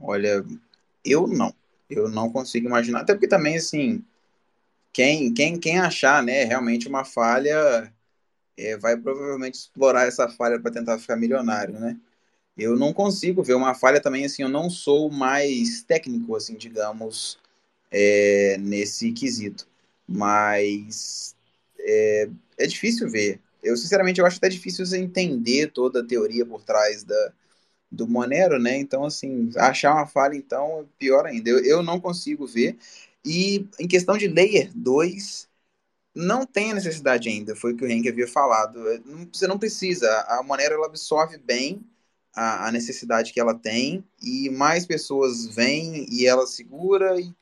[0.00, 0.44] Olha,
[1.04, 1.54] eu não.
[1.88, 4.04] Eu não consigo imaginar, até porque também assim
[4.96, 7.92] quem, quem, quem achar né, realmente uma falha
[8.56, 12.00] é, vai provavelmente explorar essa falha para tentar ficar milionário, né?
[12.56, 17.38] Eu não consigo ver uma falha também, assim, eu não sou mais técnico, assim, digamos,
[17.90, 19.66] é, nesse quesito.
[20.08, 21.36] Mas
[21.78, 23.40] é, é difícil ver.
[23.62, 27.32] Eu, sinceramente, eu acho até difícil entender toda a teoria por trás da,
[27.90, 28.76] do Monero, né?
[28.78, 31.50] Então, assim, achar uma falha, então, é pior ainda.
[31.50, 32.78] Eu, eu não consigo ver.
[33.24, 35.48] E em questão de Layer 2,
[36.14, 38.80] não tem a necessidade ainda, foi o que o Henk havia falado.
[39.32, 41.84] Você não precisa, a Monero ela absorve bem
[42.36, 47.34] a, a, necessidade que ela tem e mais pessoas vêm e ela segura e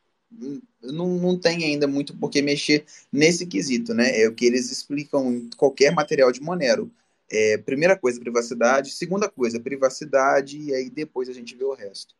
[0.83, 4.21] não, não tem ainda muito por que mexer nesse quesito, né?
[4.21, 6.91] É o que eles explicam em qualquer material de Monero.
[7.31, 8.91] É, primeira coisa, privacidade.
[8.91, 12.15] Segunda coisa, privacidade, e aí depois a gente vê o resto.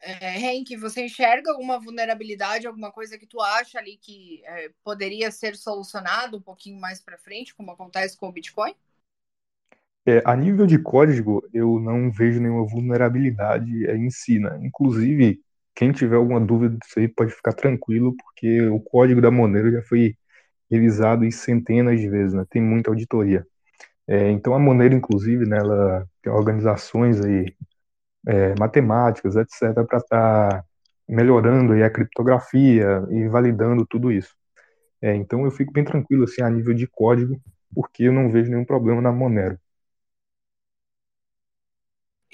[0.00, 5.30] É, Henk, você enxerga alguma vulnerabilidade, alguma coisa que tu acha ali que é, poderia
[5.30, 8.74] ser solucionado um pouquinho mais para frente, como acontece com o Bitcoin?
[10.06, 14.58] É, a nível de código, eu não vejo nenhuma vulnerabilidade é, em si, né?
[14.62, 15.40] Inclusive,
[15.74, 19.82] quem tiver alguma dúvida disso aí pode ficar tranquilo, porque o código da Monero já
[19.82, 20.14] foi
[20.70, 22.44] revisado centenas de vezes, né?
[22.50, 23.46] Tem muita auditoria.
[24.08, 27.54] É, então a Monero, inclusive, né, ela tem organizações aí,
[28.28, 30.64] é, matemáticas, etc., para estar tá
[31.08, 34.34] melhorando aí a criptografia e validando tudo isso.
[35.02, 37.40] É, então eu fico bem tranquilo assim a nível de código,
[37.74, 39.58] porque eu não vejo nenhum problema na Monero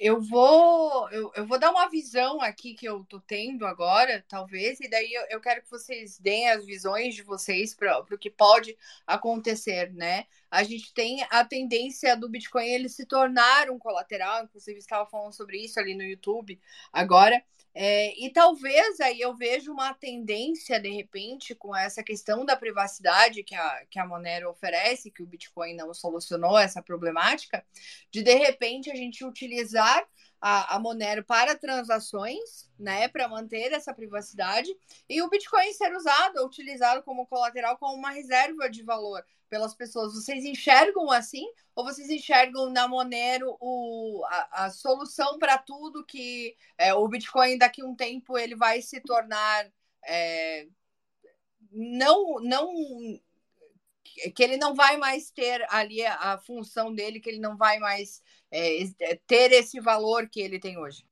[0.01, 4.81] eu vou eu, eu, vou dar uma visão aqui que eu tô tendo agora, talvez,
[4.81, 8.31] e daí eu, eu quero que vocês deem as visões de vocês para o que
[8.31, 10.25] pode acontecer, né?
[10.51, 15.35] A gente tem a tendência do Bitcoin ele se tornar um colateral, inclusive estava falando
[15.35, 16.59] sobre isso ali no YouTube
[16.91, 17.43] agora.
[17.73, 23.45] É, e talvez aí eu vejo uma tendência, de repente, com essa questão da privacidade
[23.45, 27.65] que a, que a Monero oferece, que o Bitcoin não solucionou essa problemática,
[28.11, 30.05] de de repente a gente utilizar
[30.41, 34.69] a, a Monero para transações, né, para manter essa privacidade,
[35.09, 40.15] e o Bitcoin ser usado, utilizado como colateral, como uma reserva de valor pelas pessoas.
[40.15, 41.45] Vocês enxergam assim?
[41.75, 47.59] Ou vocês enxergam na Monero o, a, a solução para tudo que é, o Bitcoin
[47.59, 49.71] daqui a um tempo ele vai se tornar
[50.07, 50.67] é,
[51.73, 52.73] não não
[54.35, 57.79] que ele não vai mais ter ali a, a função dele, que ele não vai
[57.79, 61.05] mais é, é, ter esse valor que ele tem hoje?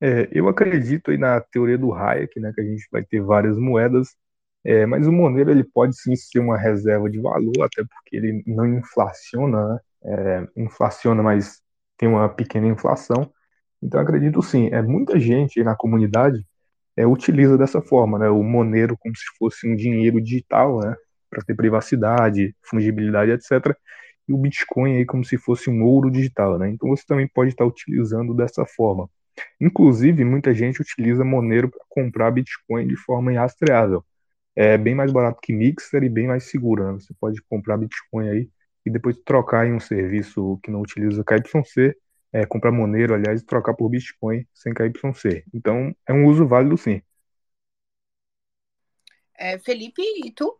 [0.00, 3.56] É, eu acredito aí na teoria do Hayek, né, que a gente vai ter várias
[3.56, 4.16] moedas,
[4.64, 8.42] é, mas o Monero ele pode sim ser uma reserva de valor, até porque ele
[8.46, 11.60] não inflaciona, né, é, inflaciona, mas
[11.96, 13.30] tem uma pequena inflação.
[13.82, 16.46] Então acredito sim, é muita gente na comunidade
[16.96, 20.94] é, utiliza dessa forma, né, o Monero como se fosse um dinheiro digital, né,
[21.30, 23.76] para ter privacidade, fungibilidade, etc
[24.28, 26.70] e o Bitcoin aí como se fosse um ouro digital, né?
[26.70, 29.08] Então você também pode estar utilizando dessa forma.
[29.60, 34.04] Inclusive, muita gente utiliza Monero para comprar Bitcoin de forma rastreável.
[34.54, 36.84] É bem mais barato que Mixer e bem mais seguro.
[36.84, 36.92] Né?
[37.00, 38.50] Você pode comprar Bitcoin aí
[38.84, 41.96] e depois trocar em um serviço que não utiliza KYC,
[42.32, 45.44] é, comprar Monero, aliás, e trocar por Bitcoin sem KYC.
[45.54, 47.00] Então, é um uso válido sim.
[49.38, 50.56] É, Felipe, e tu?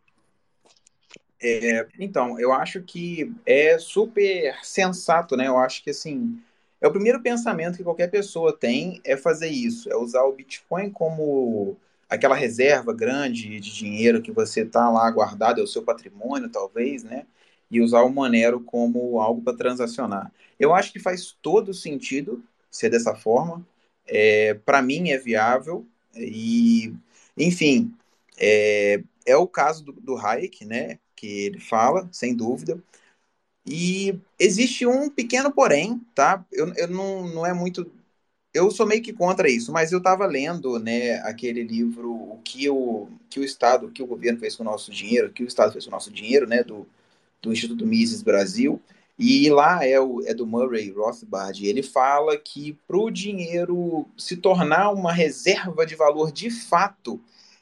[1.42, 5.48] É, então, eu acho que é super sensato, né?
[5.48, 6.40] Eu acho que assim,
[6.80, 10.90] é o primeiro pensamento que qualquer pessoa tem é fazer isso, é usar o Bitcoin
[10.90, 11.76] como
[12.14, 17.02] aquela reserva grande de dinheiro que você está lá guardado, é o seu patrimônio, talvez,
[17.02, 17.26] né?
[17.70, 20.32] E usar o Monero como algo para transacionar.
[20.58, 23.66] Eu acho que faz todo sentido ser dessa forma.
[24.06, 26.94] É, para mim é viável e,
[27.36, 27.94] enfim,
[28.38, 30.98] é, é o caso do, do Hayek, né?
[31.22, 32.82] que ele fala, sem dúvida.
[33.64, 36.44] E existe um pequeno porém, tá?
[36.50, 37.90] Eu, eu não, não é muito.
[38.54, 42.68] Eu sou meio que contra isso, mas eu estava lendo, né, aquele livro o que
[42.68, 45.46] o que o Estado, que o governo fez com o nosso dinheiro, o que o
[45.46, 46.86] Estado fez com o nosso dinheiro, né, do,
[47.40, 48.80] do Instituto Mises Brasil.
[49.18, 51.66] E lá é, o, é do Murray Rothbard.
[51.66, 57.20] Ele fala que para o dinheiro se tornar uma reserva de valor de fato,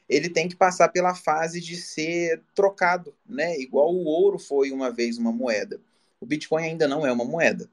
[0.08, 3.58] ele tem que passar pela fase de ser trocado, né?
[3.60, 5.80] Igual o ouro foi uma vez uma moeda.
[6.20, 7.70] O Bitcoin ainda não é uma moeda.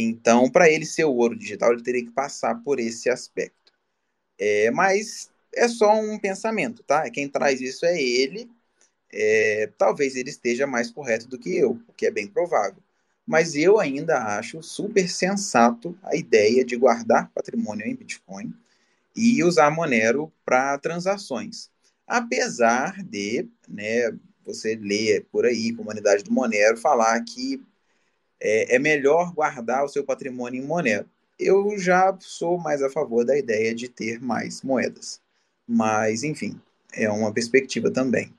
[0.00, 3.72] Então, para ele ser o ouro digital, ele teria que passar por esse aspecto.
[4.38, 7.08] É, mas é só um pensamento, tá?
[7.10, 8.50] Quem traz isso é ele.
[9.12, 12.82] É, talvez ele esteja mais correto do que eu, o que é bem provável.
[13.26, 18.54] Mas eu ainda acho super sensato a ideia de guardar patrimônio em Bitcoin
[19.16, 21.70] e usar Monero para transações.
[22.06, 24.12] Apesar de, né,
[24.44, 27.60] você ler por aí, comunidade do Monero, falar que
[28.40, 31.08] é, é melhor guardar o seu patrimônio em Monero.
[31.38, 35.20] Eu já sou mais a favor da ideia de ter mais moedas.
[35.66, 36.60] Mas, enfim,
[36.94, 38.32] é uma perspectiva também.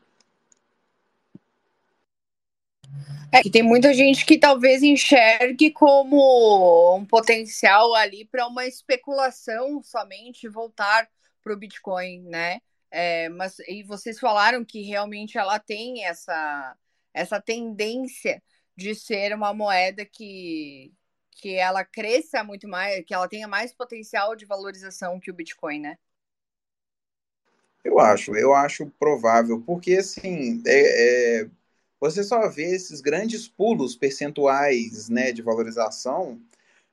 [3.31, 9.83] É que tem muita gente que talvez enxergue como um potencial ali para uma especulação
[9.83, 11.07] somente voltar
[11.43, 12.61] para o Bitcoin, né?
[12.89, 16.75] É, mas e vocês falaram que realmente ela tem essa,
[17.13, 18.41] essa tendência
[18.77, 20.93] de ser uma moeda que,
[21.31, 25.79] que ela cresça muito mais, que ela tenha mais potencial de valorização que o Bitcoin,
[25.79, 25.97] né?
[27.83, 31.49] Eu acho, eu acho provável, porque assim, é, é,
[31.99, 36.39] você só vê esses grandes pulos percentuais né, de valorização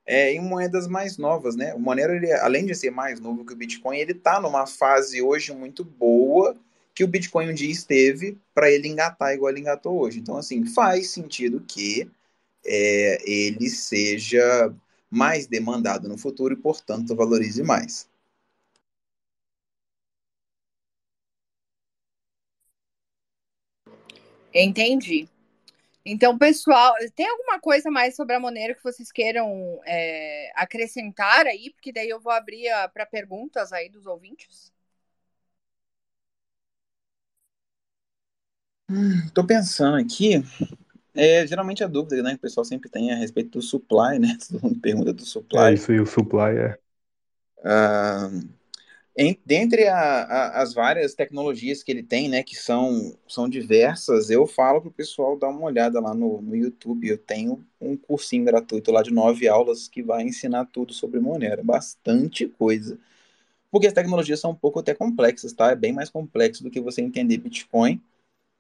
[0.07, 1.75] é, em moedas mais novas, né?
[1.75, 5.21] O Monero, ele, além de ser mais novo que o Bitcoin, ele está numa fase
[5.21, 6.57] hoje muito boa
[6.95, 10.21] que o Bitcoin um dia esteve para ele engatar igual ele engatou hoje.
[10.21, 12.09] Então, assim, faz sentido que
[12.65, 14.75] é, ele seja
[15.11, 18.09] mais demandado no futuro e, portanto, valorize mais.
[24.53, 25.29] Entendi.
[26.07, 31.71] Então, pessoal, tem alguma coisa mais sobre a Monero que vocês queiram é, acrescentar aí?
[31.71, 34.74] Porque daí eu vou abrir para perguntas aí dos ouvintes.
[38.89, 40.43] Hum, pensando aqui.
[41.15, 44.37] É, geralmente a dúvida né, que o pessoal sempre tem a respeito do supply, né?
[44.51, 45.71] Todo mundo pergunta do supply.
[45.71, 46.79] É isso aí, o supply é.
[49.17, 54.29] Em, dentre a, a, as várias tecnologias que ele tem, né, que são, são diversas,
[54.29, 57.09] eu falo para o pessoal dar uma olhada lá no, no YouTube.
[57.09, 61.63] Eu tenho um cursinho gratuito lá de nove aulas que vai ensinar tudo sobre Monero,
[61.63, 62.99] bastante coisa.
[63.71, 65.71] Porque as tecnologias são um pouco até complexas, tá?
[65.71, 68.01] É bem mais complexo do que você entender Bitcoin.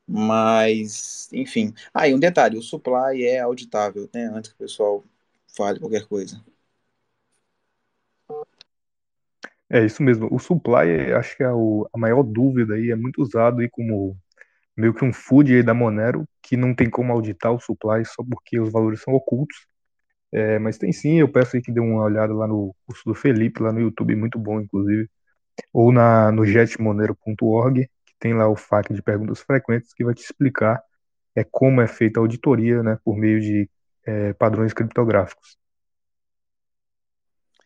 [0.07, 1.74] Mas, enfim.
[1.92, 4.26] Ah, e um detalhe: o supply é auditável, né?
[4.26, 5.05] Antes que o pessoal
[5.57, 6.42] fale qualquer coisa.
[9.70, 10.28] É isso mesmo.
[10.32, 14.16] O supply, acho que é o, a maior dúvida aí, é muito usado aí como
[14.76, 18.24] meio que um food aí da Monero, que não tem como auditar o supply só
[18.24, 19.57] porque os valores são ocultos.
[20.32, 23.14] É, mas tem sim, eu peço aí que dê uma olhada lá no curso do
[23.14, 25.09] Felipe, lá no YouTube, muito bom, inclusive.
[25.72, 27.88] Ou na, no jetmonero.org,
[28.24, 30.82] tem lá o FAQ de perguntas frequentes, que vai te explicar
[31.36, 33.68] é, como é feita a auditoria né, por meio de
[34.02, 35.58] é, padrões criptográficos.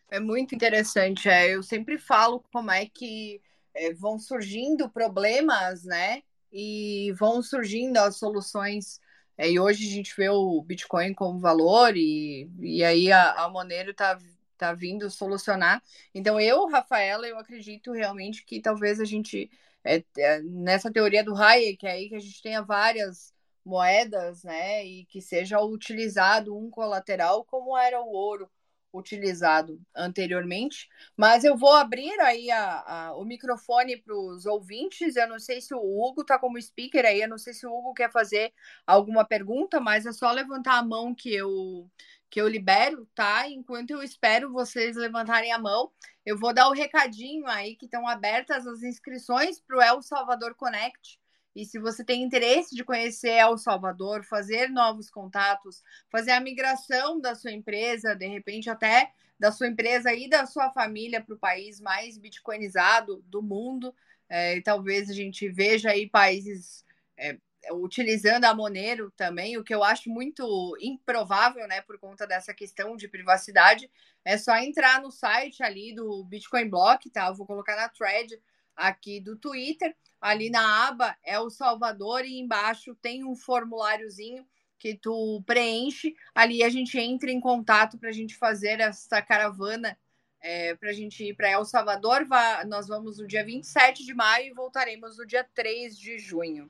[0.09, 1.29] É muito interessante.
[1.29, 3.41] É, eu sempre falo como é que
[3.73, 6.23] é, vão surgindo problemas, né?
[6.51, 8.99] E vão surgindo as soluções.
[9.37, 13.49] É, e hoje a gente vê o Bitcoin como valor, e, e aí a, a
[13.49, 14.19] Monero está
[14.57, 15.81] tá vindo solucionar.
[16.13, 19.49] Então, eu, Rafaela, eu acredito realmente que talvez a gente,
[19.83, 23.33] é, é, nessa teoria do Hayek, aí que a gente tenha várias
[23.65, 24.85] moedas, né?
[24.85, 28.49] E que seja utilizado um colateral como era o ouro
[28.91, 35.15] utilizado anteriormente, mas eu vou abrir aí a, a, o microfone para os ouvintes.
[35.15, 37.71] Eu não sei se o Hugo está como speaker aí, eu não sei se o
[37.71, 38.51] Hugo quer fazer
[38.87, 41.89] alguma pergunta, mas é só levantar a mão que eu
[42.29, 43.47] que eu libero, tá?
[43.49, 45.91] Enquanto eu espero vocês levantarem a mão,
[46.25, 50.55] eu vou dar o recadinho aí que estão abertas as inscrições para o El Salvador
[50.55, 51.19] Connect
[51.55, 57.19] e se você tem interesse de conhecer El Salvador, fazer novos contatos, fazer a migração
[57.19, 61.39] da sua empresa, de repente até da sua empresa e da sua família para o
[61.39, 63.93] país mais bitcoinizado do mundo,
[64.27, 66.85] é, talvez a gente veja aí países
[67.17, 67.37] é,
[67.71, 72.95] utilizando a Monero também, o que eu acho muito improvável, né, por conta dessa questão
[72.95, 73.89] de privacidade.
[74.23, 77.27] É só entrar no site ali do Bitcoin Block, tá?
[77.27, 78.39] Eu vou colocar na thread
[78.75, 84.45] aqui do Twitter ali na aba é o Salvador e embaixo tem um formuláriozinho
[84.77, 86.15] que tu preenche.
[86.33, 89.97] Ali a gente entra em contato para a gente fazer essa caravana
[90.41, 92.27] é, para a gente ir para El Salvador.
[92.67, 96.69] nós vamos no dia 27 de maio e voltaremos no dia 3 de junho.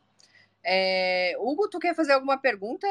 [0.63, 2.87] É, Hugo, tu quer fazer alguma pergunta?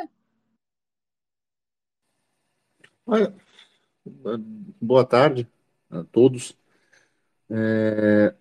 [4.81, 5.49] boa tarde
[5.91, 6.57] a todos.
[7.51, 8.35] É,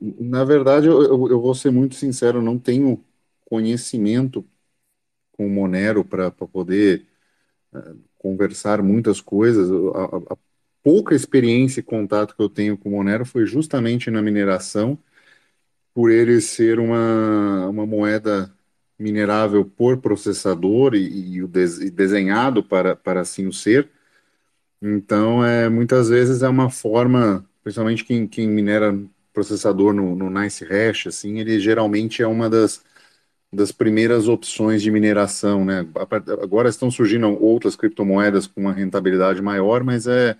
[0.00, 3.04] na verdade, eu, eu, vou ser muito sincero, não tenho
[3.44, 4.44] conhecimento
[5.32, 7.06] com Monero para poder
[7.72, 9.70] uh, conversar muitas coisas.
[9.94, 10.36] A, a,
[10.82, 14.98] pouca experiência e contato que eu tenho com Monero foi justamente na mineração,
[15.94, 18.52] por ele ser uma, uma moeda
[18.98, 23.90] minerável por processador e, e, e desenhado para, para assim o ser.
[24.82, 28.94] Então, é, muitas vezes é uma forma, principalmente quem, quem minera
[29.32, 32.84] processador no, no Nice Hash, assim, ele geralmente é uma das,
[33.52, 35.86] das primeiras opções de mineração, né?
[36.42, 40.36] Agora estão surgindo outras criptomoedas com uma rentabilidade maior, mas é,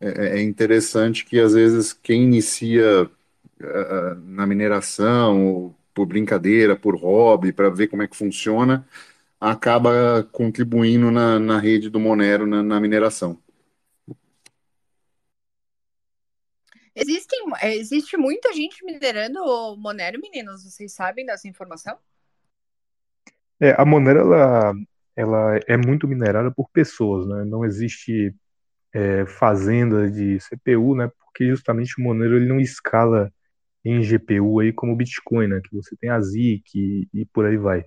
[0.00, 3.10] é, é interessante que às vezes quem inicia
[4.24, 8.86] na mineração, por brincadeira, por hobby, para ver como é que funciona,
[9.40, 13.40] acaba contribuindo na, na rede do Monero na, na mineração.
[16.94, 20.64] Existem, existe muita gente minerando o Monero, meninos.
[20.64, 21.98] Vocês sabem dessa informação?
[23.60, 24.74] É, a Monero ela,
[25.14, 27.44] ela é muito minerada por pessoas, né?
[27.44, 28.34] Não existe
[28.94, 31.10] é, fazenda de CPU, né?
[31.18, 33.30] Porque justamente o Monero ele não escala
[33.86, 35.60] em GPU aí como Bitcoin, né?
[35.64, 37.84] Que você tem a ZIC e, e por aí vai.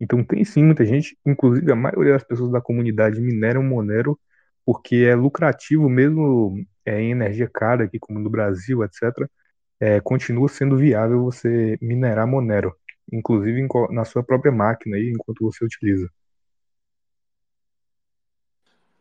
[0.00, 4.18] Então tem sim muita gente, inclusive a maioria das pessoas da comunidade mineram Monero
[4.64, 9.28] porque é lucrativo mesmo é, em energia cara aqui como no Brasil, etc.
[9.80, 12.74] É, continua sendo viável você minerar Monero,
[13.12, 16.08] inclusive na sua própria máquina aí enquanto você utiliza.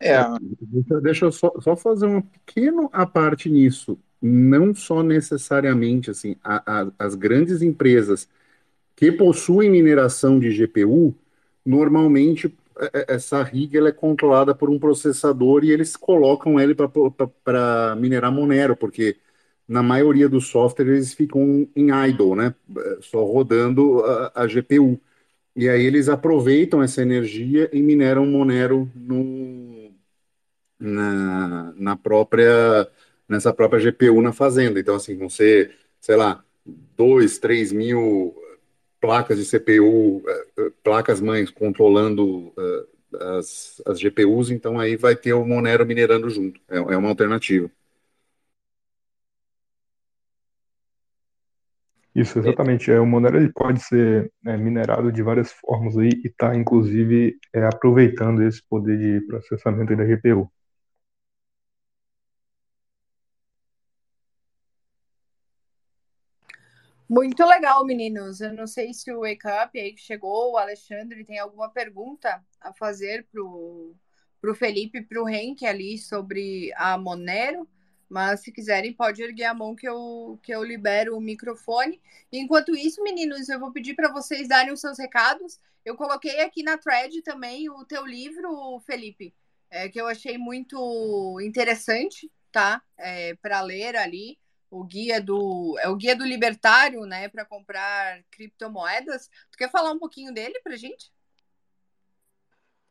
[0.02, 0.24] É.
[1.02, 3.98] Deixa, eu só, só fazer uma pequena a parte nisso.
[4.22, 8.28] Não só necessariamente assim, a, a, as grandes empresas
[8.96, 11.16] que possuem mineração de GPU,
[11.66, 16.76] normalmente é, é, essa rig ela é controlada por um processador e eles colocam ele
[16.76, 19.18] para minerar Monero, porque
[19.68, 22.56] na maioria dos softwares eles ficam em idle, né?
[23.02, 25.00] Só rodando a, a GPU.
[25.56, 28.90] E aí eles aproveitam essa energia e mineram Monero
[30.82, 32.88] na, na própria
[33.28, 34.80] nessa própria GPU na fazenda.
[34.80, 36.44] Então, assim, vão ser, sei lá,
[36.98, 38.36] 2, 3 mil
[39.00, 42.54] placas de CPU, eh, eh, placas mães controlando
[43.20, 46.60] as, as GPUs, então aí vai ter o Monero minerando junto.
[46.70, 47.70] É, é uma alternativa.
[52.14, 52.92] Isso, exatamente.
[52.92, 57.38] É, o Monero ele pode ser né, minerado de várias formas aí e está, inclusive,
[57.54, 60.52] é, aproveitando esse poder de processamento da GPU.
[67.12, 68.40] Muito legal, meninos.
[68.40, 72.42] Eu não sei se o Wake Up aí que chegou, o Alexandre, tem alguma pergunta
[72.62, 73.94] a fazer pro,
[74.40, 77.68] pro Felipe e pro Henk ali sobre a Monero,
[78.08, 82.02] mas se quiserem pode erguer a mão que eu, que eu libero o microfone.
[82.32, 85.60] Enquanto isso, meninos, eu vou pedir para vocês darem os seus recados.
[85.84, 89.34] Eu coloquei aqui na thread também o teu livro, Felipe,
[89.70, 92.82] é, que eu achei muito interessante, tá?
[92.98, 94.40] É, para ler ali
[94.72, 99.30] o guia do é o guia do libertário, né, para comprar criptomoedas.
[99.52, 101.12] Tu quer falar um pouquinho dele para gente?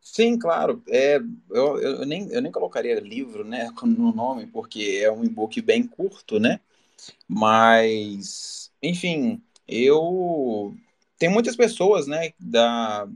[0.00, 0.82] Sim, claro.
[0.88, 1.16] É,
[1.50, 5.86] eu, eu, nem, eu nem colocaria livro né, no nome, porque é um e-book bem
[5.86, 6.60] curto, né?
[7.28, 10.74] Mas, enfim, eu.
[11.18, 13.06] Tem muitas pessoas né, da,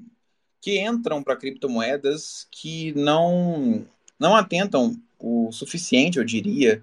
[0.61, 3.87] que entram para criptomoedas que não,
[4.19, 6.83] não atentam o suficiente, eu diria,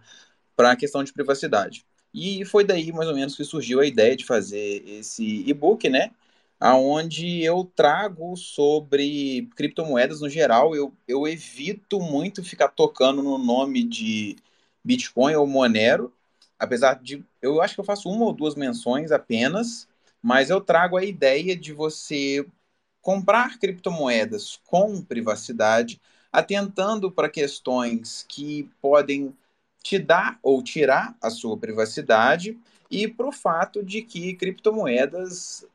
[0.55, 1.85] para a questão de privacidade.
[2.13, 6.11] E foi daí mais ou menos que surgiu a ideia de fazer esse e-book, né?
[6.59, 10.75] Aonde eu trago sobre criptomoedas no geral.
[10.75, 14.35] Eu, eu evito muito ficar tocando no nome de
[14.83, 16.13] Bitcoin ou Monero,
[16.59, 19.87] apesar de eu acho que eu faço uma ou duas menções apenas,
[20.21, 22.45] mas eu trago a ideia de você
[23.01, 25.99] comprar criptomoedas com privacidade,
[26.31, 29.35] atentando para questões que podem
[29.83, 32.57] te dar ou tirar a sua privacidade
[32.89, 35.65] e para o fato de que criptomoedas,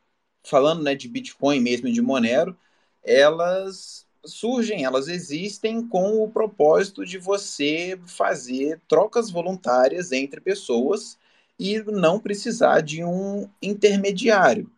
[0.44, 2.56] falando né, de Bitcoin mesmo de Monero,
[3.02, 11.16] elas surgem, elas existem com o propósito de você fazer trocas voluntárias entre pessoas
[11.58, 14.70] e não precisar de um intermediário.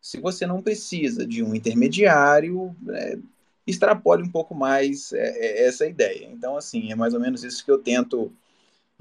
[0.00, 3.18] Se você não precisa de um intermediário, é,
[3.66, 6.28] extrapole um pouco mais é, é, essa ideia.
[6.32, 8.32] Então, assim, é mais ou menos isso que eu tento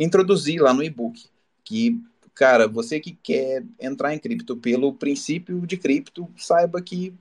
[0.03, 1.29] introduzir lá no e-book.
[1.63, 2.01] Que,
[2.33, 7.13] cara, você que quer entrar em cripto pelo princípio de cripto, saiba que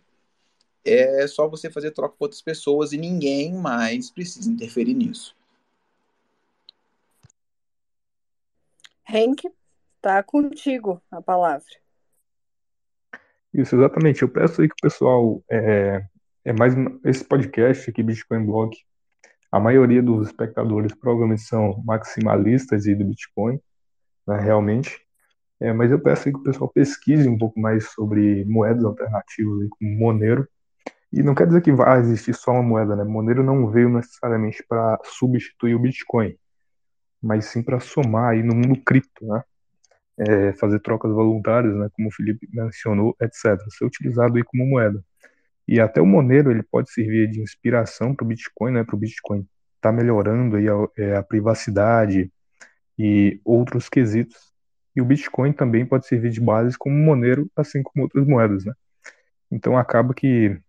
[0.85, 5.37] é só você fazer troca com outras pessoas e ninguém mais precisa interferir nisso.
[9.07, 9.51] Henk,
[10.01, 11.67] tá contigo a palavra.
[13.53, 14.23] Isso, exatamente.
[14.23, 16.05] Eu peço aí que o pessoal é,
[16.45, 16.73] é mais
[17.05, 18.77] esse podcast aqui, Bitcoin Blog,
[19.51, 23.61] a maioria dos espectadores provavelmente são maximalistas do Bitcoin,
[24.27, 25.01] né, realmente.
[25.61, 29.99] É, mas eu peço que o pessoal pesquise um pouco mais sobre moedas alternativas, como
[29.99, 30.49] Monero.
[31.13, 33.05] E não quer dizer que vai existir só uma moeda, né?
[33.05, 36.37] Monero não veio necessariamente para substituir o Bitcoin,
[37.23, 39.43] mas sim para somar aí no mundo cripto, né?
[40.19, 41.89] É, fazer trocas voluntárias, né?
[41.95, 43.59] Como o Felipe mencionou, etc.
[43.71, 45.03] Ser utilizado aí como moeda.
[45.71, 48.83] E até o Monero ele pode servir de inspiração para o Bitcoin, né?
[48.83, 49.47] Para o Bitcoin
[49.77, 52.29] estar tá melhorando aí a, é, a, privacidade
[52.99, 54.53] e outros quesitos.
[54.97, 58.73] E o Bitcoin também pode servir de base como Monero, assim como outras moedas, né?
[59.49, 60.61] Então acaba que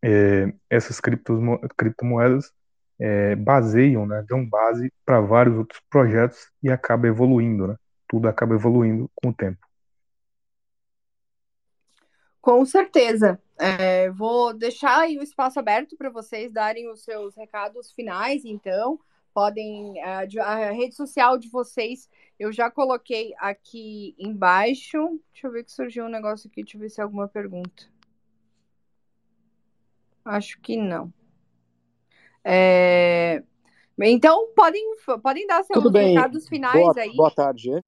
[0.00, 2.52] é, essas criptomoedas
[3.00, 7.76] é, baseiam, né, dão base para vários outros projetos e acaba evoluindo, né?
[8.08, 9.66] Tudo acaba evoluindo com o tempo.
[12.42, 13.40] Com certeza.
[13.56, 18.98] É, vou deixar aí o espaço aberto para vocês darem os seus recados finais, então.
[19.32, 20.02] Podem.
[20.02, 25.20] A, a, rede social de vocês eu já coloquei aqui embaixo.
[25.32, 27.84] Deixa eu ver que surgiu um negócio aqui, deixa eu ver se é alguma pergunta.
[30.24, 31.12] Acho que não.
[32.44, 33.42] É...
[34.00, 34.82] Então, podem,
[35.22, 36.14] podem dar seus Tudo bem.
[36.14, 37.16] recados finais boa, aí.
[37.16, 37.80] Boa tarde.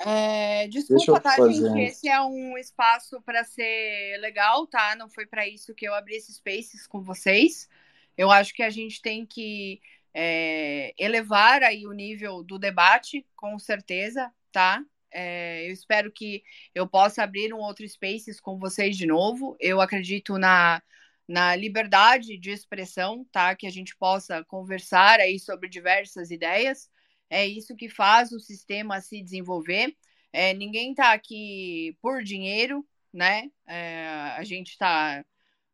[0.00, 1.80] É, desculpa, tá, gente?
[1.80, 4.96] Esse é um espaço para ser legal, tá?
[4.96, 7.68] Não foi para isso que eu abri esse Spaces com vocês.
[8.16, 9.80] Eu acho que a gente tem que
[10.14, 14.84] é, elevar aí o nível do debate, com certeza, tá?
[15.10, 16.42] É, eu espero que
[16.74, 19.56] eu possa abrir um outro Spaces com vocês de novo.
[19.60, 20.82] Eu acredito na,
[21.28, 23.54] na liberdade de expressão, tá?
[23.54, 26.90] Que a gente possa conversar aí sobre diversas ideias.
[27.32, 29.96] É isso que faz o sistema se desenvolver.
[30.30, 33.50] É, ninguém está aqui por dinheiro, né?
[33.66, 34.06] É,
[34.36, 35.24] a gente está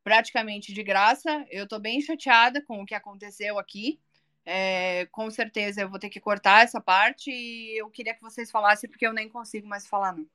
[0.05, 1.45] praticamente de graça.
[1.51, 3.99] Eu estou bem chateada com o que aconteceu aqui.
[4.47, 8.53] É, com certeza eu vou ter que cortar essa parte e eu queria que vocês
[8.53, 10.27] falassem, porque eu nem consigo mais falar, não.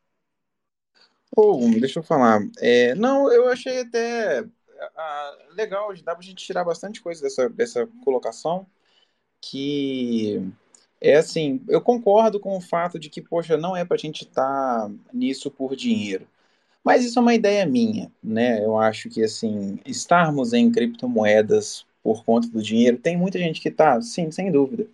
[1.36, 2.42] Oh, deixa eu falar.
[2.60, 4.46] É, não, eu achei até
[5.52, 8.68] legal, dá pra gente tirar bastante coisa dessa, dessa colocação,
[9.40, 10.52] que
[11.04, 14.88] é assim, eu concordo com o fato de que, poxa, não é pra gente estar
[14.88, 16.26] tá nisso por dinheiro.
[16.84, 18.64] Mas isso é uma ideia minha, né?
[18.64, 23.70] Eu acho que, assim, estarmos em criptomoedas por conta do dinheiro, tem muita gente que
[23.72, 24.88] tá, sim, sem dúvida.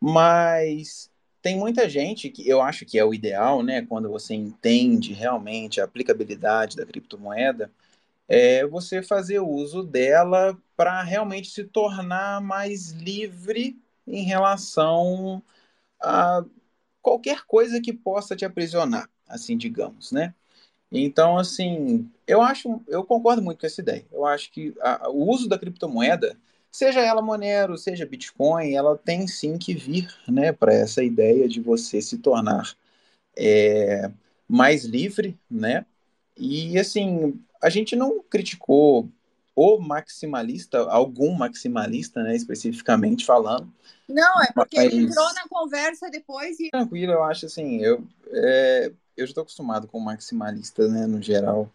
[0.00, 1.10] Mas
[1.42, 3.82] tem muita gente que eu acho que é o ideal, né?
[3.82, 7.70] Quando você entende realmente a aplicabilidade da criptomoeda,
[8.28, 13.76] é você fazer uso dela para realmente se tornar mais livre
[14.06, 15.42] em relação
[16.02, 16.44] a
[17.02, 20.34] qualquer coisa que possa te aprisionar, assim digamos, né?
[20.92, 24.06] Então, assim, eu acho, eu concordo muito com essa ideia.
[24.12, 26.36] Eu acho que a, o uso da criptomoeda,
[26.70, 31.60] seja ela Monero, seja Bitcoin, ela tem sim que vir, né, para essa ideia de
[31.60, 32.74] você se tornar
[33.36, 34.10] é,
[34.48, 35.84] mais livre, né?
[36.36, 39.08] E assim, a gente não criticou
[39.54, 43.72] o maximalista, algum maximalista, né, especificamente falando.
[44.08, 44.92] Não, é porque mas...
[44.92, 46.70] ele entrou na conversa depois e.
[46.70, 51.70] Tranquilo, eu acho assim, eu, é, eu já estou acostumado com maximalista, né, no geral,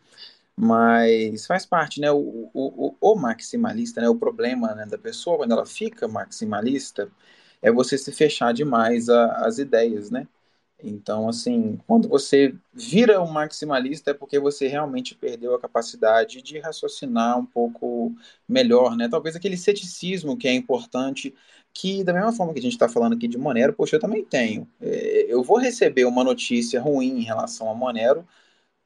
[0.55, 5.53] mas faz parte, né, o, o, o maximalista, né, o problema né, da pessoa quando
[5.53, 7.09] ela fica maximalista
[7.61, 10.27] é você se fechar demais às ideias, né?
[10.81, 16.57] Então, assim, quando você vira um maximalista é porque você realmente perdeu a capacidade de
[16.59, 18.15] raciocinar um pouco
[18.47, 19.09] melhor, né?
[19.09, 21.35] Talvez aquele ceticismo que é importante,
[21.73, 24.23] que da mesma forma que a gente está falando aqui de Monero, poxa, eu também
[24.23, 24.67] tenho.
[24.81, 28.25] É, eu vou receber uma notícia ruim em relação a Monero,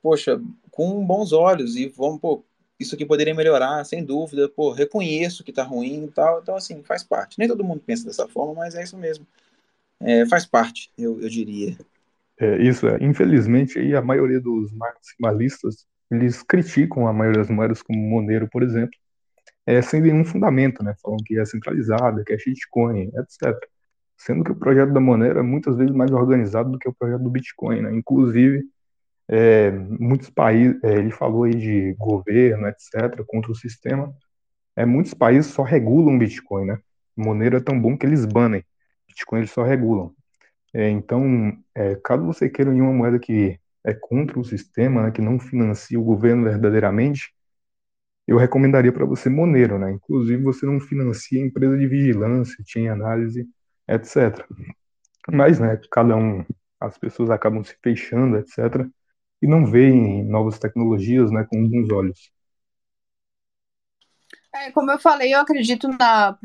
[0.01, 0.41] poxa,
[0.71, 2.43] com bons olhos e vamos, pô,
[2.79, 6.83] isso aqui poderia melhorar, sem dúvida, pô, reconheço que está ruim e tal, então assim,
[6.83, 7.39] faz parte.
[7.39, 9.25] Nem todo mundo pensa dessa forma, mas é isso mesmo
[10.01, 11.77] é, faz parte, eu, eu diria.
[12.39, 12.97] É, isso é.
[13.01, 18.63] Infelizmente, aí, a maioria dos maximalistas, eles criticam a maioria das moedas, como Monero, por
[18.63, 18.97] exemplo,
[19.65, 20.93] é, sem nenhum fundamento, né?
[21.01, 23.57] Falam que é centralizada, que é shitcoin, etc.
[24.17, 27.23] Sendo que o projeto da Monero é muitas vezes mais organizado do que o projeto
[27.23, 27.95] do Bitcoin, né?
[27.95, 28.63] Inclusive,
[29.27, 34.13] é, muitos países, é, ele falou aí de governo, etc., contra o sistema,
[34.75, 36.79] é, muitos países só regulam Bitcoin, né?
[37.15, 38.63] Monero é tão bom que eles banem.
[39.14, 40.14] Bitcoin eles só regulam.
[40.74, 41.24] É, então,
[41.76, 45.39] é, caso você queira em uma moeda que é contra o sistema, né, que não
[45.39, 47.34] financia o governo verdadeiramente,
[48.28, 49.91] eu recomendaria para você Monero, né?
[49.91, 53.47] Inclusive, você não financia empresa de vigilância, chain análise,
[53.88, 54.45] etc.
[55.32, 56.45] Mas, né, cada um,
[56.80, 58.88] as pessoas acabam se fechando, etc.
[59.41, 62.32] E não veem novas tecnologias, né, com bons olhos.
[64.64, 66.38] É, como eu falei, eu acredito na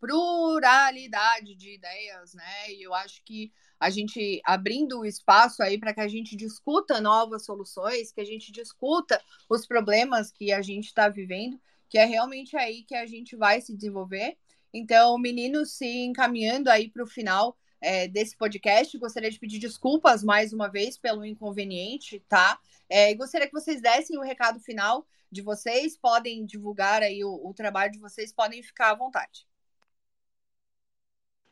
[0.00, 2.72] pluralidade de ideias, né?
[2.72, 7.02] E eu acho que a gente abrindo o espaço aí para que a gente discuta
[7.02, 12.06] novas soluções, que a gente discuta os problemas que a gente está vivendo, que é
[12.06, 14.38] realmente aí que a gente vai se desenvolver.
[14.72, 20.22] Então, meninos, se encaminhando aí para o final é, desse podcast, gostaria de pedir desculpas
[20.22, 22.58] mais uma vez pelo inconveniente, tá?
[22.88, 27.54] É, gostaria que vocês dessem o recado final de vocês, podem divulgar aí o, o
[27.54, 29.46] trabalho de vocês, podem ficar à vontade.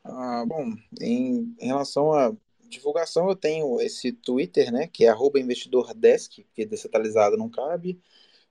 [0.04, 2.34] Ah, bom, em, em, relação à
[2.68, 8.00] divulgação, eu tenho esse Twitter, né, que é investidordesk, que descentralizado não cabe.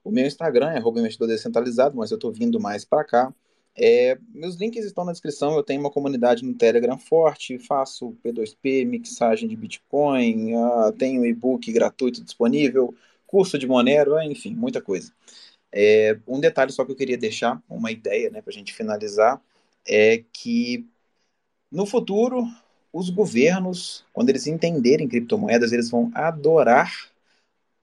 [0.03, 3.33] O meu Instagram é investidor descentralizado, mas eu estou vindo mais para cá.
[3.79, 5.55] É, meus links estão na descrição.
[5.55, 11.71] Eu tenho uma comunidade no Telegram forte, faço P2P, mixagem de Bitcoin, uh, tenho e-book
[11.71, 12.95] gratuito disponível,
[13.27, 15.13] curso de Monero, enfim, muita coisa.
[15.71, 19.39] É, um detalhe só que eu queria deixar, uma ideia né, para a gente finalizar,
[19.87, 20.85] é que
[21.71, 22.47] no futuro,
[22.91, 27.11] os governos, quando eles entenderem criptomoedas, eles vão adorar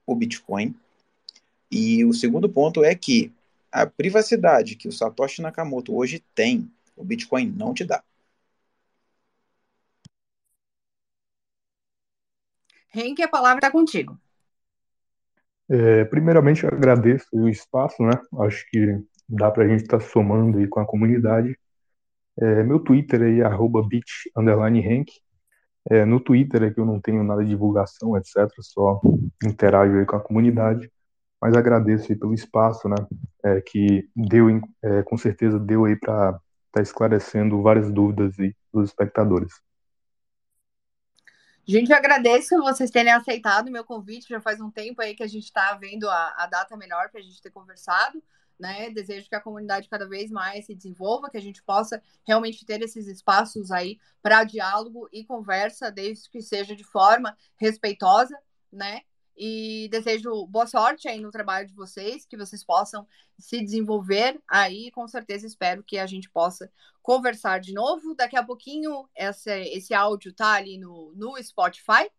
[0.05, 0.75] o Bitcoin.
[1.71, 3.31] E o segundo ponto é que
[3.75, 8.01] a privacidade que o Satoshi Nakamoto hoje tem, o Bitcoin não te dá.
[12.93, 14.17] Henrique, a palavra está contigo.
[15.69, 18.13] É, primeiramente, eu agradeço o espaço, né?
[18.39, 18.97] Acho que
[19.27, 21.59] dá para a gente estar tá somando aí com a comunidade.
[22.39, 24.31] É, meu Twitter aí, arroba bit,
[25.89, 28.49] É, no Twitter é que eu não tenho nada de divulgação, etc.
[28.61, 29.01] Só
[29.43, 30.89] interajo aí com a comunidade
[31.41, 32.95] mas agradeço aí pelo espaço, né,
[33.43, 34.47] é, que deu,
[34.81, 39.53] é, com certeza deu aí para estar tá esclarecendo várias dúvidas aí dos espectadores.
[41.67, 44.29] Gente, eu agradeço vocês terem aceitado o meu convite.
[44.29, 47.19] Já faz um tempo aí que a gente está vendo a, a, data melhor para
[47.19, 48.21] a gente ter conversado.
[48.59, 48.91] Né?
[48.91, 52.81] Desejo que a comunidade cada vez mais se desenvolva, que a gente possa realmente ter
[52.83, 58.37] esses espaços aí para diálogo e conversa, desde que seja de forma respeitosa,
[58.71, 59.01] né?
[59.37, 63.07] E desejo boa sorte aí no trabalho de vocês, que vocês possam
[63.37, 64.91] se desenvolver aí.
[64.91, 66.71] Com certeza espero que a gente possa
[67.01, 68.15] conversar de novo.
[68.15, 72.09] Daqui a pouquinho esse, áudio tá ali no, no Spotify,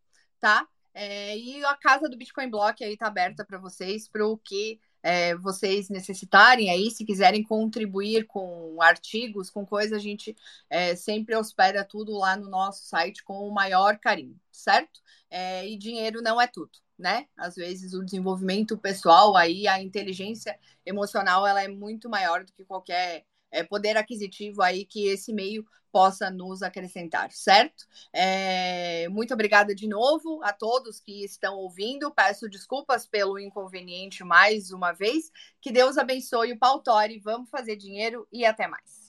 [0.40, 0.66] tá?
[0.92, 4.80] É, e a casa do Bitcoin Block aí tá aberta para vocês, para o que
[5.06, 10.36] é, vocês necessitarem aí, se quiserem contribuir com artigos, com coisas, a gente
[10.68, 15.00] é, sempre hospeda tudo lá no nosso site com o maior carinho, certo?
[15.30, 17.26] É, e dinheiro não é tudo né?
[17.36, 22.64] Às vezes o desenvolvimento pessoal aí, a inteligência emocional, ela é muito maior do que
[22.64, 23.26] qualquer
[23.56, 27.86] é, poder aquisitivo aí que esse meio possa nos acrescentar, certo?
[28.12, 32.10] É, muito obrigada de novo a todos que estão ouvindo.
[32.10, 35.32] Peço desculpas pelo inconveniente mais uma vez.
[35.58, 37.18] Que Deus abençoe o Pautori.
[37.18, 39.05] Vamos fazer dinheiro e até mais.